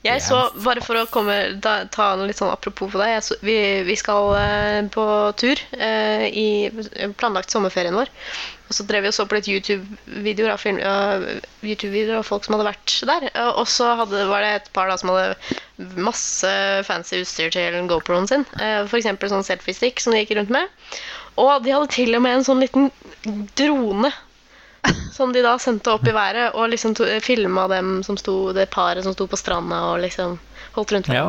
[0.00, 3.24] Jeg så, bare for å komme, da, ta noe litt sånn apropos på deg, jeg
[3.26, 5.04] så, vi, vi skal eh, på
[5.36, 6.46] tur eh, i
[7.20, 8.08] planlagt sommerferien vår.
[8.70, 11.24] Og så drev vi og så på litt YouTube-videoer av, uh,
[11.66, 13.26] YouTube-videoer av folk som hadde vært der.
[13.34, 16.52] Eh, Og så hadde, var det et par da, som hadde masse
[16.86, 18.46] fancy utstyr til GoProen sin.
[18.56, 20.70] Uh, For eksempel sånn selfiestick som de gikk rundt med.
[21.36, 22.88] Og de hadde til og med en sånn liten
[23.58, 24.14] drone
[25.16, 29.04] som de da sendte opp i været, og liksom filma dem som sto, det paret
[29.04, 30.38] som sto på stranda og liksom
[30.74, 31.24] holdt rundt Ja,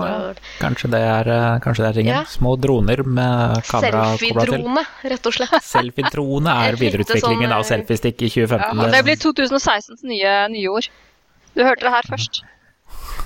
[0.61, 2.15] kanskje det er, eh, kanskje det er ringen.
[2.15, 2.23] Ja.
[2.29, 4.53] Små droner med kamera kobla til.
[4.53, 5.65] Selfie-drone, rett og slett.
[5.65, 8.83] Selfie-drone er videreutviklingen sånn, av selfiestick i 2015.
[8.85, 10.89] ja det blir 2016s nye, nye ord.
[11.57, 12.43] Du hørte det her først.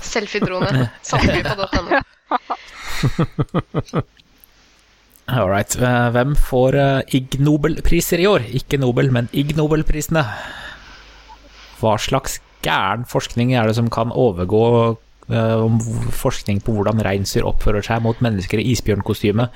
[0.06, 0.88] Selfie-drone.
[1.10, 2.02] Samtlige.no.
[5.28, 5.74] All right.
[5.76, 8.44] eh, Hvem får Ig Ig Nobelpriser i år?
[8.54, 10.22] Ikke Nobel, men Ig Nobelprisene.
[11.80, 14.62] Hva slags gæren forskning er det som kan overgå
[15.28, 15.64] eh,
[16.14, 19.48] forskning på hvordan reinsdyr oppfører seg mot mennesker i isbjørnkostyme,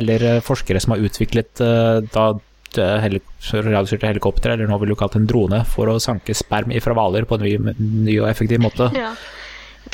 [0.00, 4.98] eller eh, forskere som har utviklet eh, da eh, radiostyrte helikoptre, eller nå vil du
[4.98, 7.70] kalle det en drone, for å sanke sperm ifra hvaler på en
[8.04, 8.90] ny og effektiv måte.
[8.98, 9.14] Ja.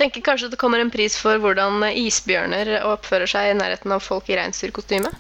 [0.01, 4.30] Tenker kanskje det kommer en pris for hvordan isbjørner oppfører seg i nærheten av folk
[4.32, 5.11] i reinsdyrkostyme.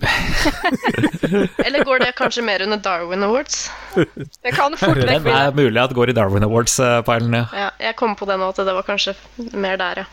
[1.66, 3.66] Eller går det kanskje mer under Darwin Awards?
[3.92, 5.34] Det kan fort vekk det.
[5.36, 7.44] er mulig at det går i Darwin Awards-peilen, ja.
[7.52, 9.18] Ja, jeg kom på det nå at det var kanskje
[9.52, 10.08] mer der, ja.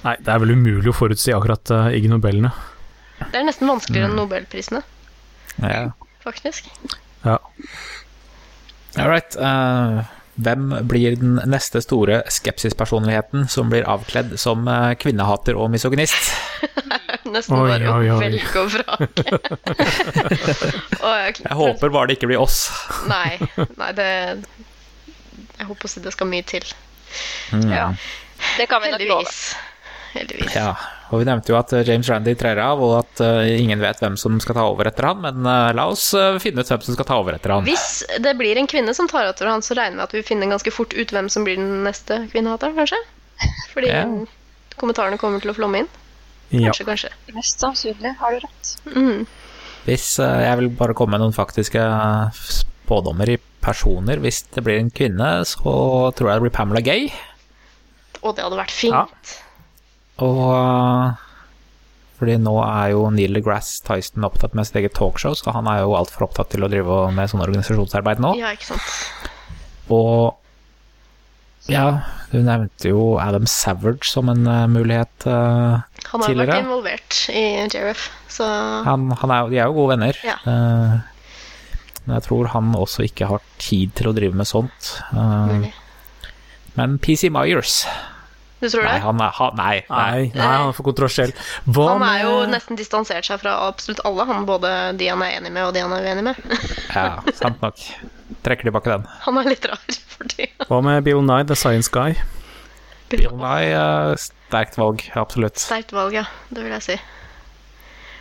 [0.00, 2.50] Nei, det er vel umulig å forutsi akkurat uh, Ig Nobelene.
[3.20, 4.80] Det er nesten vanskeligere enn nobelprisene,
[5.62, 5.90] ja.
[6.24, 6.66] faktisk.
[7.22, 7.36] Ja.
[8.98, 9.36] All right.
[9.36, 10.08] eh,
[10.44, 16.32] hvem blir den neste store skepsispersonligheten som blir avkledd som eh, kvinnehater og misogynist?
[17.30, 18.22] Nesten Oi, bare oi, å oi.
[18.24, 19.24] velge og vrake.
[21.00, 22.64] Jeg, Jeg håper bare det ikke blir oss.
[23.10, 23.36] Nei,
[23.78, 24.08] nei, det
[25.60, 26.66] Jeg håper å si det skal mye til.
[27.70, 27.90] Ja.
[28.56, 29.34] Det kan vi nok love.
[30.10, 30.54] Heldigvis.
[30.56, 30.72] Ja,
[31.10, 34.00] og Vi nevnte jo at eh, James Randy trer av, og at eh, ingen vet
[34.02, 36.08] hvem som skal ta over etter han, men eh, la oss
[36.42, 37.66] finne ut hvem som skal ta over etter han.
[37.68, 40.50] Hvis det blir en kvinne som tar over han, så regner vi at vi finner
[40.50, 43.00] ganske fort ut hvem som blir den neste kvinnehateren, kanskje?
[43.74, 44.04] Fordi Ja.
[44.80, 45.90] kommentarene kommer til å flomme inn.
[46.50, 46.70] Ja.
[46.72, 47.12] Kanskje, kanskje.
[47.36, 48.72] Mest sannsynlig har du rett.
[48.90, 49.26] Mm.
[49.86, 51.80] Hvis Jeg vil bare komme med noen faktiske
[52.34, 54.18] spådommer i personer.
[54.24, 57.06] Hvis det blir en kvinne, så tror jeg det blir Pamela Gay.
[58.24, 58.92] Og det hadde vært fint.
[58.96, 59.06] Ja.
[60.24, 61.26] Og eh,
[62.20, 65.82] fordi nå er jo Neil deGrasse Tyson opptatt med sitt eget talkshow, så han er
[65.84, 68.34] jo altfor opptatt til å drive med sånn organisasjonsarbeid nå.
[68.40, 68.90] Ja, ikke sant.
[69.90, 70.36] Og
[71.70, 71.86] ja,
[72.32, 75.12] du nevnte jo Adam Savage som en uh, mulighet.
[75.24, 78.48] uh, Han har jo har vært involvert i JRF, så
[78.84, 80.20] han, han er, de er jo gode venner.
[80.26, 80.36] Ja.
[80.44, 81.10] Uh,
[82.04, 84.94] men jeg tror han også ikke har tid til å drive med sånt.
[85.14, 85.68] Eh,
[86.78, 87.84] men PC Myers
[88.60, 89.98] Du tror Nei, han er han, Nei, nei.
[89.98, 91.32] Nei, nei, han er for kontroversiell.
[91.64, 95.38] Hva Han er jo nesten distansert seg fra absolutt alle, han både de han er
[95.38, 96.42] enig med, og de han er uenig med.
[96.96, 97.80] Ja, sant nok.
[98.44, 99.06] Trekker tilbake den.
[99.24, 99.80] Han er litt rar
[100.12, 100.66] for tida.
[100.68, 102.18] Hva med Bill Nye, The Science Guy?
[103.10, 105.58] Bill Nye, eh, sterkt valg, absolutt.
[105.58, 106.26] Sterkt valg, ja.
[106.52, 106.98] Det vil jeg si.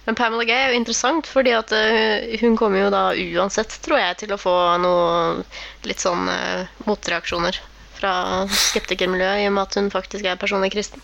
[0.07, 3.99] Men Pamela Gay er jo interessant, fordi at eh, hun kommer jo da uansett, tror
[3.99, 5.43] jeg, til å få noe
[5.85, 7.59] litt sånn eh, motreaksjoner
[7.99, 8.13] fra
[8.47, 11.03] skeptikermiljøet, i og med at hun faktisk er personlig kristen.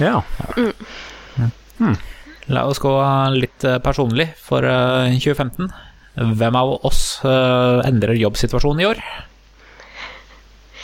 [0.00, 0.20] Ja.
[2.50, 2.92] La oss gå
[3.36, 5.68] litt eh, personlig for eh, 2015.
[6.38, 9.02] Hvem av oss eh, endrer jobbsituasjonen i år?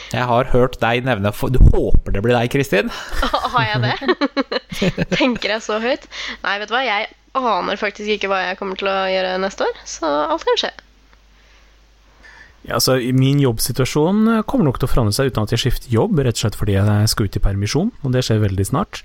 [0.09, 2.89] Jeg har hørt deg nevne Du håper det blir deg, Kristin?
[3.53, 5.09] Har jeg det?
[5.19, 6.09] Tenker jeg så høyt?
[6.45, 9.69] Nei, vet du hva, jeg aner faktisk ikke hva jeg kommer til å gjøre neste
[9.69, 10.73] år, så alt kan skje.
[12.69, 16.19] Ja, altså, Min jobbsituasjon kommer nok til å forandre seg uten at jeg skifter jobb,
[16.21, 19.01] rett og slett fordi jeg skal ut i permisjon, og det skjer veldig snart.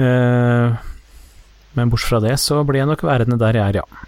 [0.00, 0.78] Eh,
[1.76, 4.06] men bortsett fra det, så blir jeg nok værende der jeg er, ja.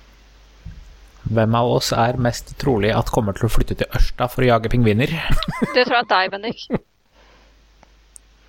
[1.23, 4.49] Hvem av oss er mest trolig at kommer til å flytte til Ørsta for å
[4.49, 5.13] jage pingviner?
[5.77, 6.65] Det tror jeg er deg, Bendik.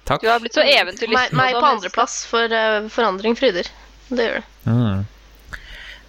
[0.07, 0.24] Takk.
[0.24, 1.36] Du har blitt så eventyrlysten.
[1.38, 3.69] Meg, meg på andreplass, for eh, forandring fryder.
[4.09, 4.47] Det gjør det.
[4.71, 5.03] Mm.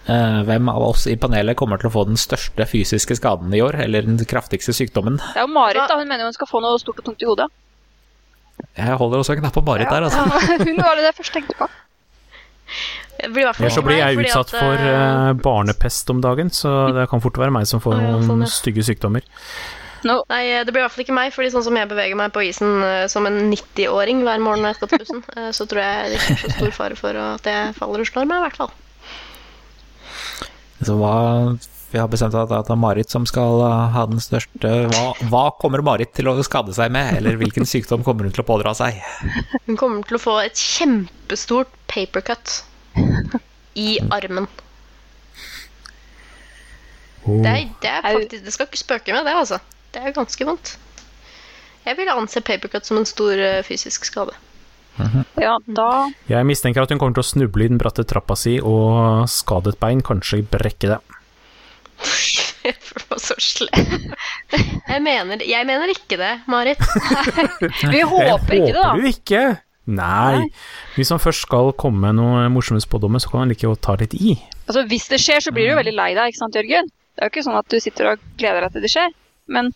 [0.05, 3.61] Eh, hvem av oss i panelet kommer til å få den største fysiske skaden i
[3.65, 5.17] år, eller den kraftigste sykdommen?
[5.17, 5.97] Det er jo Marit, da.
[5.97, 7.47] Hun mener hun skal få noe stort og tungt i hodet.
[8.77, 10.21] Jeg holder også en knapp på Marit der, altså.
[10.67, 11.67] Hun var det jeg først tenkte på.
[13.15, 16.21] Det blir i hvert fall Ellers så blir jeg utsatt at, for eh, barnepest om
[16.23, 18.51] dagen, så det kan fort være meg som får sånn, noen ja.
[18.51, 19.25] stygge sykdommer.
[20.05, 20.19] No.
[20.29, 22.45] Nei, det blir i hvert fall ikke meg, fordi sånn som jeg beveger meg på
[22.45, 25.81] isen uh, som en 90-åring hver morgen når jeg skal til bussen, uh, så tror
[25.81, 28.45] jeg det ikke er så stor fare for at jeg faller og slår meg, i
[28.45, 28.75] hvert fall.
[30.83, 31.15] Så hva
[31.93, 35.43] Vi har bestemt at det er Marit som skal uh, ha den største hva, hva
[35.61, 38.73] kommer Marit til å skade seg med, eller hvilken sykdom kommer hun til å pådra
[38.75, 38.99] seg?
[39.67, 42.63] Hun kommer til å få et kjempestort papercut
[43.79, 44.49] i armen.
[47.25, 47.41] Oh.
[47.41, 49.61] Det, er, det, er faktisk, det skal ikke spøke med det, altså.
[49.95, 50.75] Det er ganske vondt.
[51.85, 54.35] Jeg vil anse papercut som en stor eh, fysisk skade.
[55.41, 55.87] Ja, da
[56.29, 59.73] Jeg mistenker at hun kommer til å snuble i den bratte trappa si og skade
[59.73, 61.01] et bein, kanskje brekke det.
[62.65, 62.75] Jeg
[63.21, 63.35] så.
[64.89, 66.81] Jeg mener, jeg mener ikke det, Marit.
[67.93, 68.87] Vi håper ikke det, da.
[68.89, 69.43] Håper du ikke?
[69.85, 70.47] Nei.
[70.95, 73.93] Hvis han først skal komme med noen morsomme spådommer, så kan han like godt ta
[74.01, 74.33] litt i.
[74.65, 76.89] Altså, Hvis det skjer, så blir du veldig lei deg, ikke sant, Jørgen?
[76.89, 79.13] Det er jo ikke sånn at du sitter og gleder deg til det skjer.
[79.53, 79.69] Men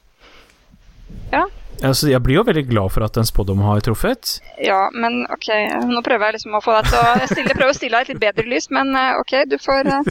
[1.86, 4.40] Altså, jeg blir jo veldig glad for at en spådom har truffet.
[4.64, 5.50] ja, men ok,
[5.88, 8.10] nå prøver jeg liksom å få deg til å stille, prøve å stille deg i
[8.10, 10.10] et litt bedre lys, men eh, ok, du får uh,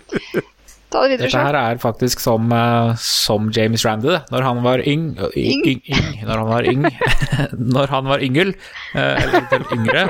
[0.89, 4.23] ta det videre Dette her er faktisk som, uh, som James Randi, det.
[4.33, 5.11] Når han var yng...
[5.37, 6.87] yng, yng, yng når han var yng
[7.77, 8.55] Når han var yngel,
[8.97, 10.07] uh, eller yngre,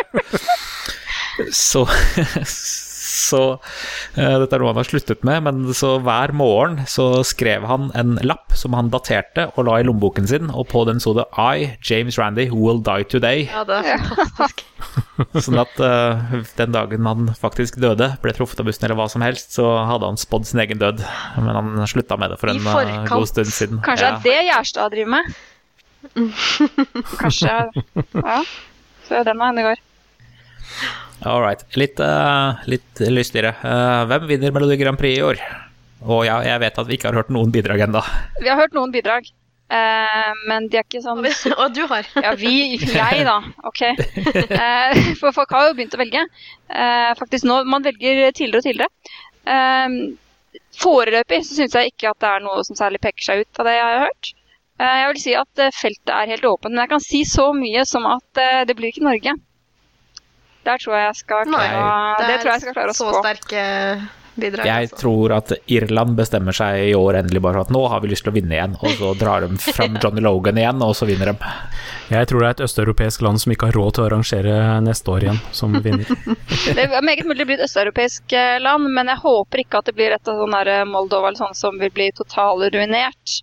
[1.66, 1.86] så
[3.18, 3.40] så
[4.16, 7.90] eh, Dette er noe han har sluttet med, men så hver morgen så skrev han
[7.98, 11.26] en lapp som han daterte og la i lommeboken sin, og på den sto det
[11.38, 13.46] I, James Randy, will die today.
[13.50, 14.64] Ja, det er fantastisk.
[15.44, 19.24] Sånn at eh, den dagen han faktisk døde, ble truffet av bussen eller hva som
[19.26, 21.02] helst, så hadde han spådd sin egen død.
[21.42, 23.10] Men han slutta med det for en eh, forkant.
[23.10, 23.82] god stund siden.
[23.86, 24.20] Kanskje Ja.
[24.22, 25.36] det er det Gjerstad driver med?
[27.18, 27.50] Kanskje
[28.14, 28.40] Ja.
[29.08, 29.84] Så den veien det går.
[31.26, 31.64] All right.
[31.74, 33.54] Litt, uh, litt lystigere.
[33.62, 35.40] Uh, hvem vinner Melodi Grand Prix i år?
[36.06, 38.02] Og jeg, jeg vet at vi ikke har hørt noen bidrag ennå.
[38.38, 39.26] Vi har hørt noen bidrag,
[39.74, 42.06] uh, men de er ikke sånn Og du har.
[42.26, 43.82] Ja, vi, jeg da, ok.
[43.88, 46.22] Eh, for folk har jo begynt å velge.
[46.70, 50.12] Eh, faktisk nå, Man velger tidligere og tidligere.
[50.78, 53.66] Foreløpig så syns jeg ikke at det er noe som særlig peker seg ut av
[53.66, 54.32] det jeg har hørt.
[54.78, 57.82] Eh, jeg vil si at feltet er helt åpent, men jeg kan si så mye
[57.88, 59.34] som at det blir ikke Norge.
[60.64, 61.82] Der tror jeg jeg skal Nei, klare,
[62.18, 63.20] å- det tror jeg skal klare å så spå.
[63.22, 63.62] sterke
[64.38, 64.66] bidrag.
[64.66, 64.96] Jeg altså.
[65.00, 68.22] tror at Irland bestemmer seg i år endelig bare for at nå har vi lyst
[68.22, 71.32] til å vinne igjen, og så drar de fram Johnny Logan igjen, og så vinner
[71.32, 71.50] de.
[72.12, 75.10] Jeg tror det er et østeuropeisk land som ikke har råd til å arrangere neste
[75.10, 76.06] år igjen, som vinner.
[76.76, 79.90] Det er meget mulig det blir et østeuropeisk eh, land, men jeg håper ikke at
[79.90, 83.40] det blir et av sånne Moldova eller sånn som vil bli totalruinert.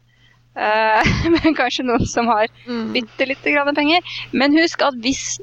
[0.55, 2.93] Eh, men kanskje noen som har Mm.
[2.95, 4.01] bitte lite grann penger.
[4.31, 5.39] Men husk at hvis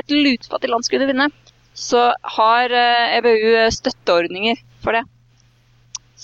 [0.00, 1.30] et lutfattig land skulle vinne,
[1.74, 5.04] så har eh, EBU støtteordninger for det.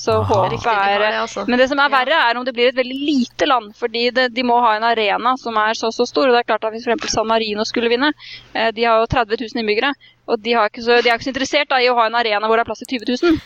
[0.00, 0.34] Så Aha.
[0.34, 1.42] håpet er det, altså.
[1.50, 3.72] Men det som er verre, er om det blir et veldig lite land.
[3.76, 6.30] Fordi det, de må ha en arena som er så så stor.
[6.30, 7.12] Og det er klart at Hvis f.eks.
[7.12, 8.12] San Marino skulle vinne,
[8.54, 9.92] eh, de har jo 30 000 innbyggere,
[10.30, 12.16] og de, har ikke så, de er ikke så interessert da, i å ha en
[12.22, 13.40] arena hvor det er plass til 20 000.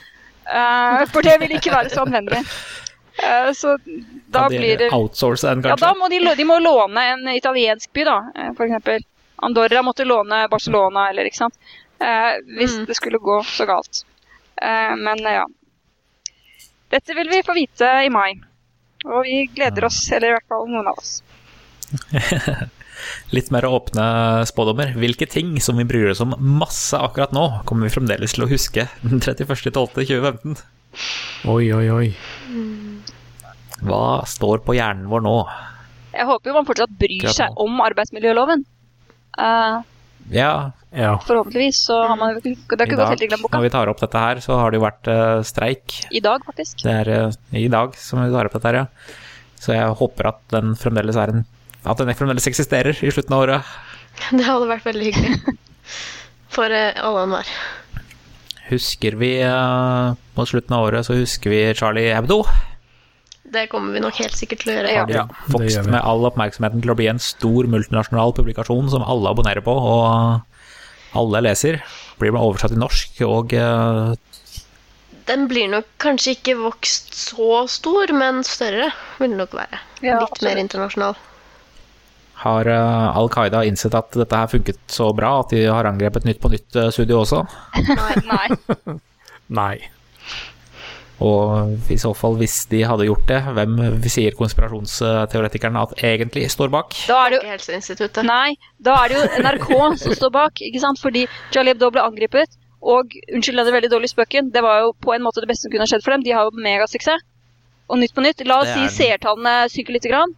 [0.44, 2.42] Uh, for det vil ikke være så anvendelig.
[3.16, 6.58] Uh, så da ja, de blir det outsource den, ja, da må de, de må
[6.60, 8.18] låne en italiensk by, da.
[8.52, 9.06] f.eks.
[9.42, 11.56] Andorra måtte låne Barcelona, eller ikke sant.
[12.00, 12.86] Eh, hvis Mm.
[12.86, 14.04] det skulle gå så galt.
[14.62, 15.46] Eh, men ja.
[16.90, 18.34] Dette vil vi få vite i mai.
[19.04, 21.22] Og vi gleder oss, eller i hvert fall noen av oss.
[23.34, 24.04] Litt mer åpne
[24.48, 24.94] spådommer.
[24.96, 28.48] Hvilke ting som vi bryr oss om masse akkurat nå, kommer vi fremdeles til å
[28.50, 30.56] huske den 31.12.2015?
[31.50, 32.06] Oi, oi, oi.
[33.84, 35.34] Hva står på hjernen vår nå?
[36.14, 38.62] Jeg håper jo man fortsatt bryr seg om arbeidsmiljøloven.
[39.38, 39.82] Eh,
[40.30, 41.18] Ja, Ja.
[41.26, 43.56] Forhåpentligvis så har man Det har ikke ikke gått helt i glemmeboka.
[43.58, 46.06] når vi tar opp dette her, så har det jo vært uh, streik.
[46.14, 46.84] I dag, faktisk.
[46.84, 48.86] Det er uh, i dag som vi tar opp dette her, ja.
[49.58, 51.44] Så jeg håper at den fremdeles er en
[51.84, 53.74] At den fremdeles eksisterer i slutten av året.
[54.38, 55.56] Det hadde vært veldig hyggelig.
[56.54, 57.50] For uh, alle og enhver.
[58.70, 62.44] Husker vi På Mot slutten av året så husker vi Charlie Hebdo.
[63.54, 64.90] Det kommer vi nok helt sikkert til å gjøre.
[64.92, 65.02] Ja.
[65.04, 65.24] Har de Ja,
[65.54, 69.62] vokst gjør med all oppmerksomheten til å bli en stor multinasjonal publikasjon som alle abonnerer
[69.64, 71.78] på, og alle leser.
[72.18, 74.14] Blir man oversatt til norsk, og eh,
[75.30, 78.90] Den blir nok kanskje ikke vokst så stor, men større
[79.20, 79.78] vil den nok være.
[80.04, 81.14] Ja, Litt mer internasjonal.
[82.44, 86.26] har eh, Al Qaida innsett at dette her funket så bra at de har angrepet
[86.28, 87.44] Nytt på Nytt-studio også?
[87.88, 88.14] Nei.
[88.28, 88.96] Nei.
[89.60, 89.74] Nei.
[91.22, 93.76] Og i så fall, hvis de hadde gjort det, hvem
[94.10, 96.96] sier konspirasjonsteoretikerne at egentlig står bak?
[97.06, 98.26] Da er det jo Helseinstituttet.
[98.26, 99.68] Nei, da er det jo NRK
[100.02, 100.98] som står bak, ikke sant?
[101.00, 105.14] Fordi Charlie Hebdo ble angrepet, og unnskyld den veldig dårlige spøken, det var jo på
[105.14, 106.24] en måte det beste som kunne ha skjedd for dem.
[106.26, 107.22] De har jo megasuksess.
[107.88, 110.34] Og Nytt på Nytt, la oss si er- seertallene synker lite grann.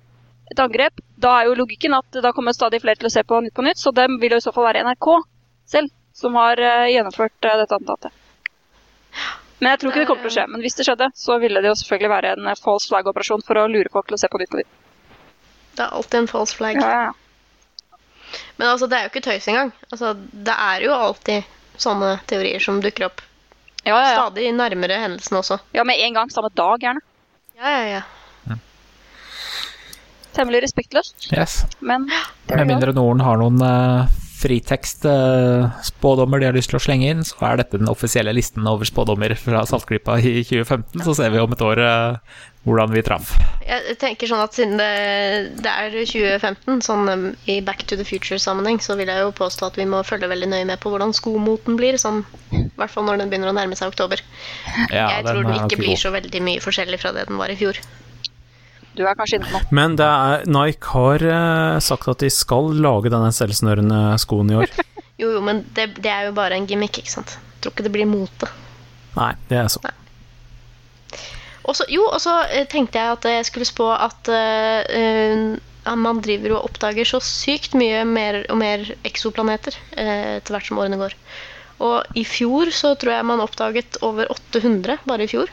[0.53, 1.01] Et angrep.
[1.19, 3.65] Da er jo logikken at da kommer stadig flere til å se på Nytt på
[3.67, 5.09] Nytt, så dem vil jo i så fall være NRK
[5.67, 8.13] selv som har eh, gjennomført eh, dette attentatet.
[9.59, 10.47] Men jeg tror ikke det kommer til å skje.
[10.53, 13.61] Men hvis det skjedde, så ville det jo selvfølgelig være en eh, false flag-operasjon for
[13.63, 14.75] å lure folk til å se på Nytt på Nytt.
[15.77, 16.81] Det er alltid en false flag.
[16.81, 17.15] Ja, ja.
[18.57, 19.71] Men altså, det er jo ikke tøys engang.
[19.93, 21.49] Altså, det er jo alltid
[21.81, 23.23] sånne teorier som dukker opp.
[23.87, 24.15] Ja, ja, ja.
[24.19, 25.59] Stadig nærmere hendelsen også.
[25.77, 27.05] ja, med en gang, samme dag gjerne.
[27.57, 28.57] Ja, ja, ja.
[30.37, 31.63] Temmelig respektløst, Yes.
[31.81, 32.11] men
[32.51, 37.37] Med mindre noen har noen uh, fritekst-spådommer de har lyst til å slenge inn, så
[37.49, 41.05] er dette den offisielle listen over spådommer fra Saltklypa i 2015.
[41.07, 42.19] Så ser vi om et år eh,
[42.67, 43.29] hvordan vi traff.
[43.65, 44.91] Jeg tenker sånn at siden det,
[45.65, 49.71] det er 2015, sånn um, i Back to the Future-sammenheng, så vil jeg jo påstå
[49.71, 53.07] at vi må følge veldig nøye med på hvordan skomoten blir, sånn, i hvert fall
[53.09, 54.19] når den begynner å nærme seg oktober.
[54.91, 57.61] Ja, jeg tror den ikke blir så veldig mye forskjellig fra det den var i
[57.61, 57.81] fjor.
[58.97, 59.77] Du er kanskje inne på noe.
[59.77, 64.61] Men det er, Nike har eh, sagt at de skal lage denne selvsnørende skoen i
[64.65, 64.73] år.
[65.17, 67.31] Jo, jo, men det, det er jo bare en gimmick, ikke sant?
[67.55, 68.51] Jeg tror ikke det blir mote.
[69.15, 69.81] Nei, det er så.
[71.65, 75.97] Og så- jo, og så eh, tenkte jeg at jeg skulle spå at eh, eh,
[75.97, 80.81] man driver og oppdager så sykt mye mer og mer eksoplaneter uh, etter hvert som
[80.83, 81.15] årene går.
[81.87, 85.53] Og i fjor så tror jeg man oppdaget over 800, bare i fjor.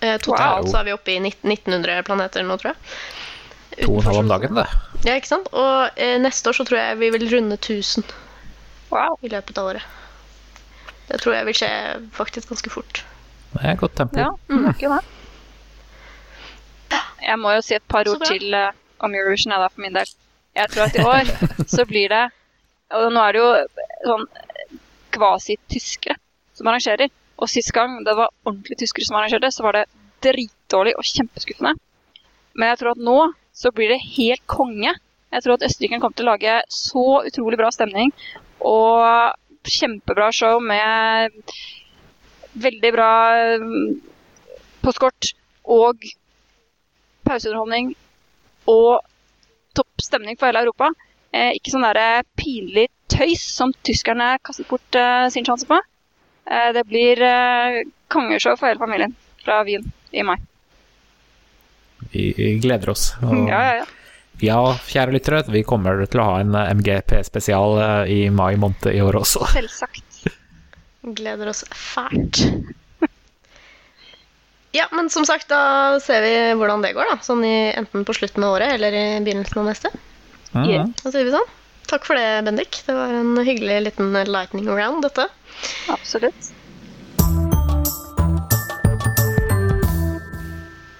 [0.00, 0.70] Eh, totalt Wow.
[0.70, 2.78] så er vi oppe i 19 1900 planeter nå, tror jeg.
[3.84, 4.66] To og en halv om dagen, det.
[5.06, 5.48] Ja, ikke sant?
[5.52, 8.04] Og eh, neste år så tror jeg vi vil runde 1000
[8.90, 9.18] Wow.
[9.22, 9.82] i løpet av året.
[11.08, 11.70] Det tror jeg vil skje
[12.16, 13.02] faktisk ganske fort.
[13.52, 14.18] Det er godt tempo.
[14.20, 15.04] Ja, det er ikke det.
[17.28, 18.70] Jeg må jo si et par ord til uh,
[19.04, 20.10] om Eurovision jeg, da for min del.
[20.56, 21.32] Jeg tror at i år
[21.68, 22.24] så blir det
[22.96, 23.48] Og nå er det jo
[24.08, 24.22] sånn
[25.12, 26.16] kvasi-tyskere
[26.56, 27.10] som arrangerer.
[27.38, 29.84] Og sist gang det var ordentlig tyskere som arrangerte, så var det
[30.24, 31.76] dritdårlig og kjempeskuffende.
[32.58, 33.18] Men jeg tror at nå
[33.54, 34.94] så blir det helt konge.
[35.32, 38.12] Jeg tror at Østerrike kommer til å lage så utrolig bra stemning
[38.64, 39.34] og
[39.68, 41.34] kjempebra show med
[42.58, 43.10] veldig bra
[43.60, 43.98] mm,
[44.82, 45.32] postkort
[45.68, 46.06] og
[47.28, 47.92] pauseunderholdning
[48.72, 49.04] og
[49.76, 50.90] topp stemning for hele Europa.
[51.34, 55.78] Eh, ikke sånn der pinlig tøys som tyskerne kastet bort eh, sin sjanse på.
[56.50, 60.38] Eh, det blir eh, kongeshow for hele familien fra Wien i mai.
[62.12, 63.12] Vi gleder oss.
[63.22, 63.86] Og Ja, ja, ja.
[64.40, 69.02] ja, kjære lyttere, vi kommer til å ha en eh, MGP-spesial i mai måned i
[69.04, 69.44] år også.
[69.58, 70.04] Selvsagt.
[71.18, 72.42] Gleder oss fælt.
[74.76, 77.20] Ja, men som sagt, da ser vi hvordan det går, da.
[77.24, 79.92] Sånn i, enten på slutten av året eller i begynnelsen av neste.
[80.52, 80.92] Mhm.
[81.02, 81.48] Da sier vi sånn.
[81.88, 82.82] Takk for det, Bendik.
[82.84, 85.24] Det var en hyggelig liten lightning round, dette.
[85.88, 86.50] Absolutt.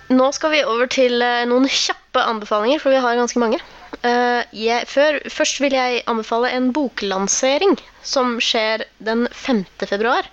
[0.08, 3.60] Nå skal vi over til eh, noen kjappe anbefalinger, for vi har ganske mange.
[4.00, 9.64] Eh, jeg, før, først vil jeg anbefale en boklansering som skjer den 5.
[9.84, 10.26] februar.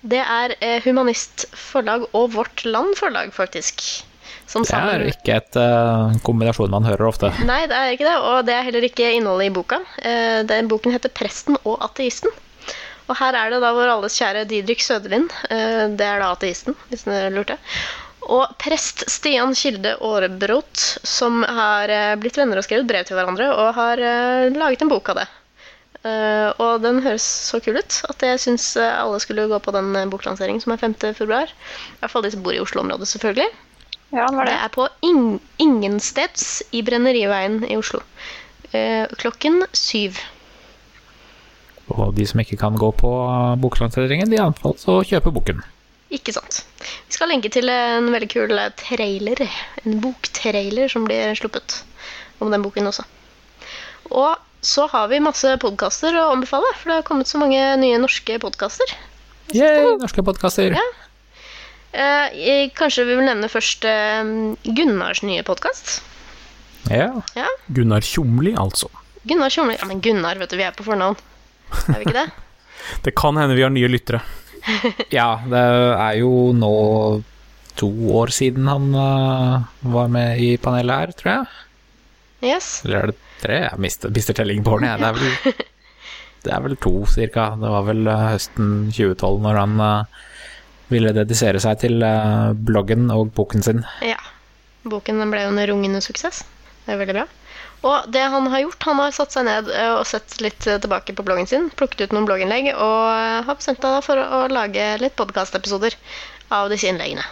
[0.00, 3.84] Det er eh, Humanist Forlag og Vårt Land Forlag, faktisk.
[4.46, 7.32] Som Det er ikke et uh, kombinasjon man hører ofte.
[7.48, 9.80] Nei, det er ikke det, og det er heller ikke innholdet i boka.
[9.98, 12.34] Uh, Den boken heter 'Presten og ateisten'.
[13.06, 15.30] Og her er det da vår alles kjære Didrik Søderlind.
[15.50, 17.58] Uh, Det er da ateisten, hvis dere lurte.
[18.26, 23.52] Og prest Stian Kilde Aarebrot, som har eh, blitt venner og skrevet brev til hverandre,
[23.54, 25.26] og har eh, laget en bok av det.
[26.06, 29.88] Uh, og den høres så kul ut at jeg syns alle skulle gå på den
[29.98, 30.94] eh, boklanseringen som er 5.
[31.18, 31.50] februar.
[31.50, 33.48] I hvert fall de som bor i Oslo-området, selvfølgelig.
[34.14, 34.60] Ja, det var Det det.
[34.64, 38.00] er på ing Ingensteds i Brenneriveien i Oslo.
[38.72, 40.18] Eh, klokken syv.
[41.88, 43.10] Og de som ikke kan gå på
[43.62, 45.62] boklanseringen, de anbefales å kjøpe boken.
[46.10, 46.64] Ikke sant.
[47.08, 49.42] Vi skal lenke til en veldig kul trailer,
[49.84, 51.80] en boktrailer som blir sluppet
[52.42, 53.04] om den boken også.
[54.10, 54.36] Og
[54.66, 58.38] så har vi masse podkaster å anbefale, for det har kommet så mange nye norske
[58.42, 58.94] podkaster.
[59.54, 60.74] Yay, norske podkaster.
[60.74, 60.86] Ja.
[61.92, 64.22] Eh, kanskje vi vil nevne først eh,
[64.76, 66.00] Gunnars nye podkast.
[66.90, 67.10] Ja.
[67.34, 67.46] Ja.
[67.66, 68.90] Gunnar Tjomli, altså.
[69.26, 69.76] Gunnar Tjomli.
[69.80, 71.16] Ja, men Gunnar, vet du, vi er på fornavn.
[71.88, 72.28] Er vi ikke det?
[73.02, 74.20] Det kan hende vi har nye lyttere.
[75.18, 76.74] ja, det er jo nå
[77.78, 81.48] to år siden han uh, var med i panelet her, tror jeg.
[82.52, 82.68] Yes.
[82.84, 83.58] Eller er det tre?
[83.64, 85.00] Jeg mister, mister tellingen på årene, jeg.
[85.02, 85.66] Det er vel,
[86.46, 87.48] det er vel to, cirka.
[87.58, 90.22] Det var vel uh, høsten 2012 når han uh,
[90.92, 92.04] ville dedisere seg til
[92.68, 93.82] bloggen og boken sin.
[94.04, 94.20] Ja.
[94.86, 96.44] Boken ble jo en rungende suksess.
[96.86, 97.24] Det er veldig bra.
[97.86, 101.24] Og det han har gjort, han har satt seg ned og sett litt tilbake på
[101.26, 103.00] bloggen sin, plukket ut noen blogginnlegg og
[103.46, 105.98] har bestemt seg for å lage litt podkastepisoder
[106.54, 107.26] av disse innleggene.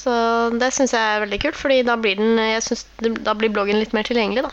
[0.00, 0.12] Så
[0.56, 4.52] det syns jeg er veldig kult, fordi da da blir bloggen litt mer tilgjengelig, da.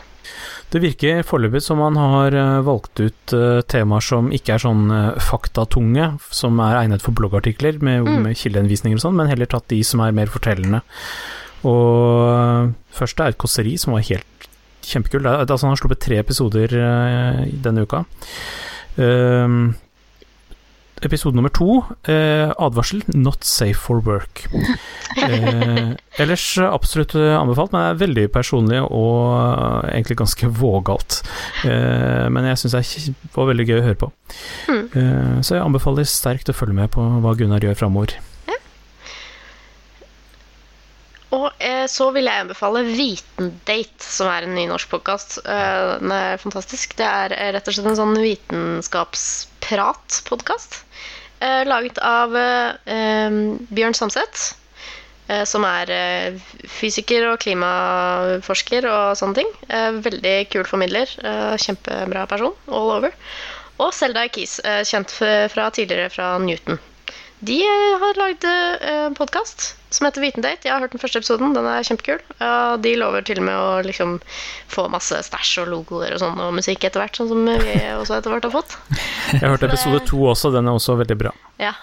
[0.68, 4.90] Det virker foreløpig som han har eh, valgt ut uh, temaer som ikke er sånn
[4.92, 8.18] uh, faktatunge, som er egnet for bloggartikler med, mm.
[8.26, 10.82] med kildeinnvisninger og sånn, men heller tatt de som er mer fortellende.
[11.68, 14.48] Og første er et kåseri som var helt
[14.84, 15.26] kjempekult.
[15.26, 16.76] Altså, han har sluppet tre episoder
[17.64, 18.04] denne uka.
[19.00, 19.72] Uh,
[21.06, 24.46] episode nummer to, eh, advarsel 'Not safe for work'.
[25.18, 31.22] Eh, ellers absolutt anbefalt, men det er veldig personlig og egentlig ganske vågalt.
[31.64, 34.12] Eh, men jeg syns det var veldig gøy å høre på.
[34.68, 35.42] Mm.
[35.42, 38.14] så jeg anbefaler sterkt å følge med på hva Gunnar gjør framover.
[38.46, 38.60] Ja.
[41.36, 45.38] Og eh, så vil jeg anbefale Vitendate, som er en ny norsk podkast.
[45.44, 46.96] Eh, den er fantastisk.
[46.96, 50.72] Det er rett og slett en sånn vitenskapsprat-podkast.
[50.80, 50.86] Eh,
[51.40, 53.36] laget av eh,
[53.68, 54.42] Bjørn Samset,
[55.28, 55.92] eh, som er
[56.78, 59.54] fysiker og klimaforsker og sånne ting.
[60.08, 61.14] veldig kul formidler.
[61.62, 63.14] kjempebra person all over.
[63.78, 64.58] Og Selda Ekiz,
[64.90, 66.80] kjent fra tidligere fra Newton.
[67.40, 67.62] De
[68.00, 70.66] har lagd en podkast som heter Vitendate.
[70.66, 71.52] Jeg har hørt den første episoden.
[71.54, 72.18] Den er kjempekul.
[72.82, 74.16] de lover til og med å liksom
[74.72, 78.18] få masse stæsj og logoer og sånn og musikk etter hvert, sånn som vi også
[78.18, 78.74] etter hvert har fått.
[79.30, 80.50] Jeg har hørt episode to også.
[80.54, 81.34] Den er også veldig bra.
[81.62, 81.76] Ja.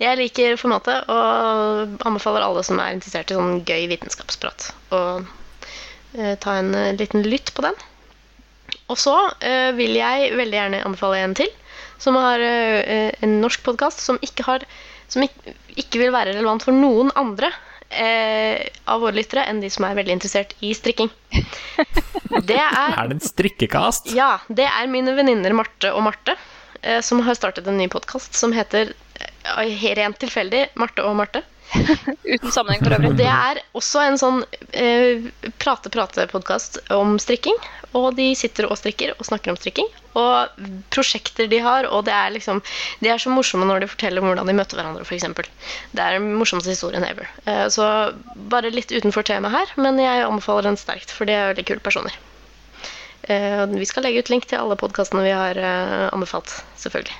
[0.00, 6.34] Jeg liker formatet og anbefaler alle som er interessert i sånn gøy vitenskapsprat, å uh,
[6.40, 7.76] ta en liten lytt på den.
[8.90, 9.14] Og så
[9.76, 11.52] vil jeg veldig gjerne anbefale en til,
[12.00, 14.64] som har en norsk podkast som ikke har
[15.10, 17.50] som ikke, ikke vil være relevant for noen andre
[17.90, 21.10] eh, av våre lyttere enn de som er veldig interessert i strikking.
[22.46, 24.12] Det er, er det en strikkekast?
[24.16, 24.36] Ja.
[24.48, 26.36] Det er mine venninner Marte og Marte
[26.82, 31.44] eh, som har startet en ny podkast som heter eh, rent tilfeldig Marte og Marte.
[32.34, 33.12] Uten sammenheng for øvrig.
[33.20, 34.40] Det er også en sånn
[34.76, 35.28] eh,
[35.62, 37.56] prate-prate-podkast om strikking.
[37.98, 39.88] Og de sitter og strikker og snakker om strikking.
[40.18, 40.62] Og
[40.94, 41.88] prosjekter de har.
[41.90, 42.62] Og det er liksom
[43.02, 45.26] De er så morsomme når de forteller om hvordan de møtte hverandre, f.eks.
[45.94, 47.30] Det er den morsomste historien ever.
[47.46, 47.86] Eh, så
[48.52, 51.86] bare litt utenfor temaet her, men jeg anbefaler den sterkt, for de er veldig kule
[51.86, 52.18] personer.
[53.30, 57.18] Eh, vi skal legge ut link til alle podkastene vi har eh, anbefalt, selvfølgelig.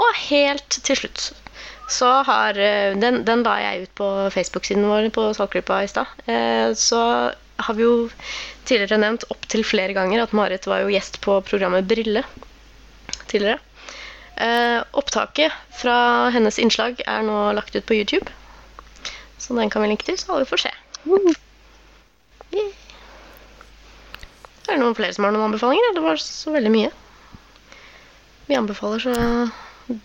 [0.00, 1.30] Og helt til slutt
[1.90, 6.06] så har eh, Den, den la jeg ut på Facebook-siden vår på Saltgruppa i stad.
[6.26, 7.00] Eh, så
[7.60, 8.10] har vi jo
[8.64, 12.22] tidligere nevnt opptil flere ganger at Marit var jo gjest på programmet Brille
[13.30, 13.58] tidligere.
[14.40, 18.30] Eh, opptaket fra hennes innslag er nå lagt ut på YouTube.
[19.40, 20.72] Så den kan vi linke til, så alle får se.
[22.50, 22.72] Yeah.
[24.68, 25.94] Er det noen flere som har noen anbefalinger?
[25.96, 26.90] Det var så veldig mye.
[28.46, 29.14] Vi anbefaler så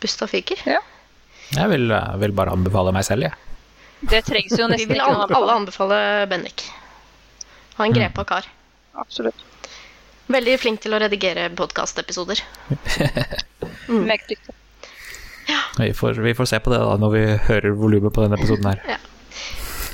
[0.01, 0.61] busta fyker.
[0.65, 0.81] Ja.
[1.53, 1.91] Jeg vil,
[2.21, 3.35] vil, bare anbefale meg selv, jeg.
[3.35, 3.41] Ja.
[4.05, 5.97] Det trengs jo nesten Vi vil alle anbefale
[6.29, 6.65] Bendik.
[7.77, 7.97] Ha en mm.
[7.97, 8.47] grepa kar.
[8.95, 9.43] Absolutt.
[10.31, 12.41] Veldig flink til å redigere podkastepisoder.
[13.91, 14.07] mm.
[15.45, 15.59] Ja.
[15.77, 18.71] Vi, får, vi, får, se på det da når vi hører volumet på denne episoden
[18.71, 18.81] her.
[18.95, 18.99] Ja.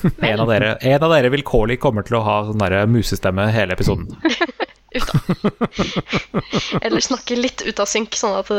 [0.32, 4.08] en, av dere, en av dere vilkårlig kommer til å ha sånn musestemme hele episoden.
[6.86, 8.50] Eller snakke litt ut av synk, sånn at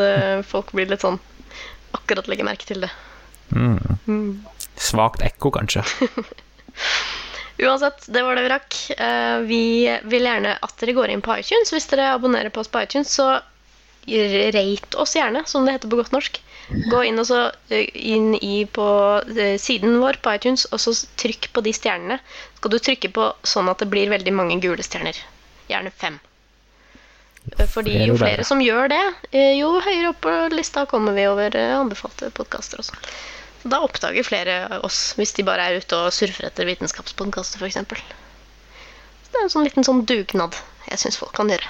[0.48, 1.18] folk blir litt sånn
[2.02, 2.92] akkurat legge merke til det.
[3.54, 3.78] Mm.
[4.06, 4.44] Mm.
[4.76, 5.84] Svakt ekko, kanskje.
[7.62, 8.76] Uansett, det var det vi rakk.
[8.98, 9.64] Uh, vi
[10.10, 11.72] vil gjerne at dere går inn på iTunes.
[11.72, 13.38] Hvis dere abonnerer på oss på iTunes, så
[14.02, 16.40] rate oss gjerne, som det heter på godt norsk.
[16.90, 18.88] Gå inn, så, uh, inn i på
[19.28, 22.18] uh, siden vår på iTunes, og så trykk på de stjernene.
[22.58, 25.20] Skal du trykke på sånn at det blir veldig mange gule stjerner.
[25.70, 26.18] Gjerne fem.
[27.58, 29.02] Eh, Fordi Flere jo flere som gjør det,
[29.34, 32.98] eh, jo høyere opp på lista kommer vi over eh, anbefalte podkaster også.
[33.62, 37.78] Så Da oppdager flere oss, hvis de bare er ute og surfer etter vitenskapspodkaster, f.eks.
[39.32, 41.68] Det er en sånn liten sånn dugnad jeg syns folk kan gjøre.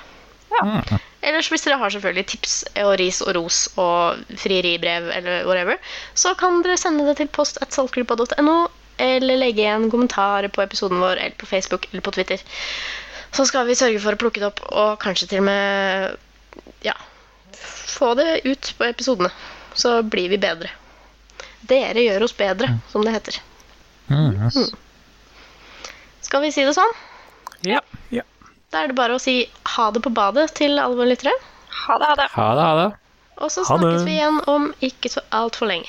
[0.53, 0.99] Ja.
[1.25, 5.79] Ellers hvis dere har selvfølgelig tips og ris og ros og frieribrev eller whatever,
[6.19, 8.57] så kan dere sende det til post at saltgruppa.no,
[9.03, 12.43] eller legge igjen kommentarer på episoden vår eller på Facebook eller på Twitter.
[13.33, 16.17] Så skal vi sørge for å plukke det opp og kanskje til og med
[16.85, 16.95] ja,
[17.57, 19.31] få det ut på episodene.
[19.75, 20.69] Så blir vi bedre.
[21.71, 23.39] Dere gjør oss bedre, som det heter.
[24.13, 24.51] Mm.
[26.21, 26.93] Skal vi si det sånn?
[27.65, 27.81] Ja.
[28.13, 28.25] Ja.
[28.73, 31.33] Da er det bare å si ha det på badet til alle våre lyttere.
[31.87, 32.29] Ha det, ha det.
[32.35, 32.89] Ha det, ha det.
[33.43, 33.81] Og så Ha det.
[33.87, 35.89] snakkes vi igjen om ikke så altfor lenge.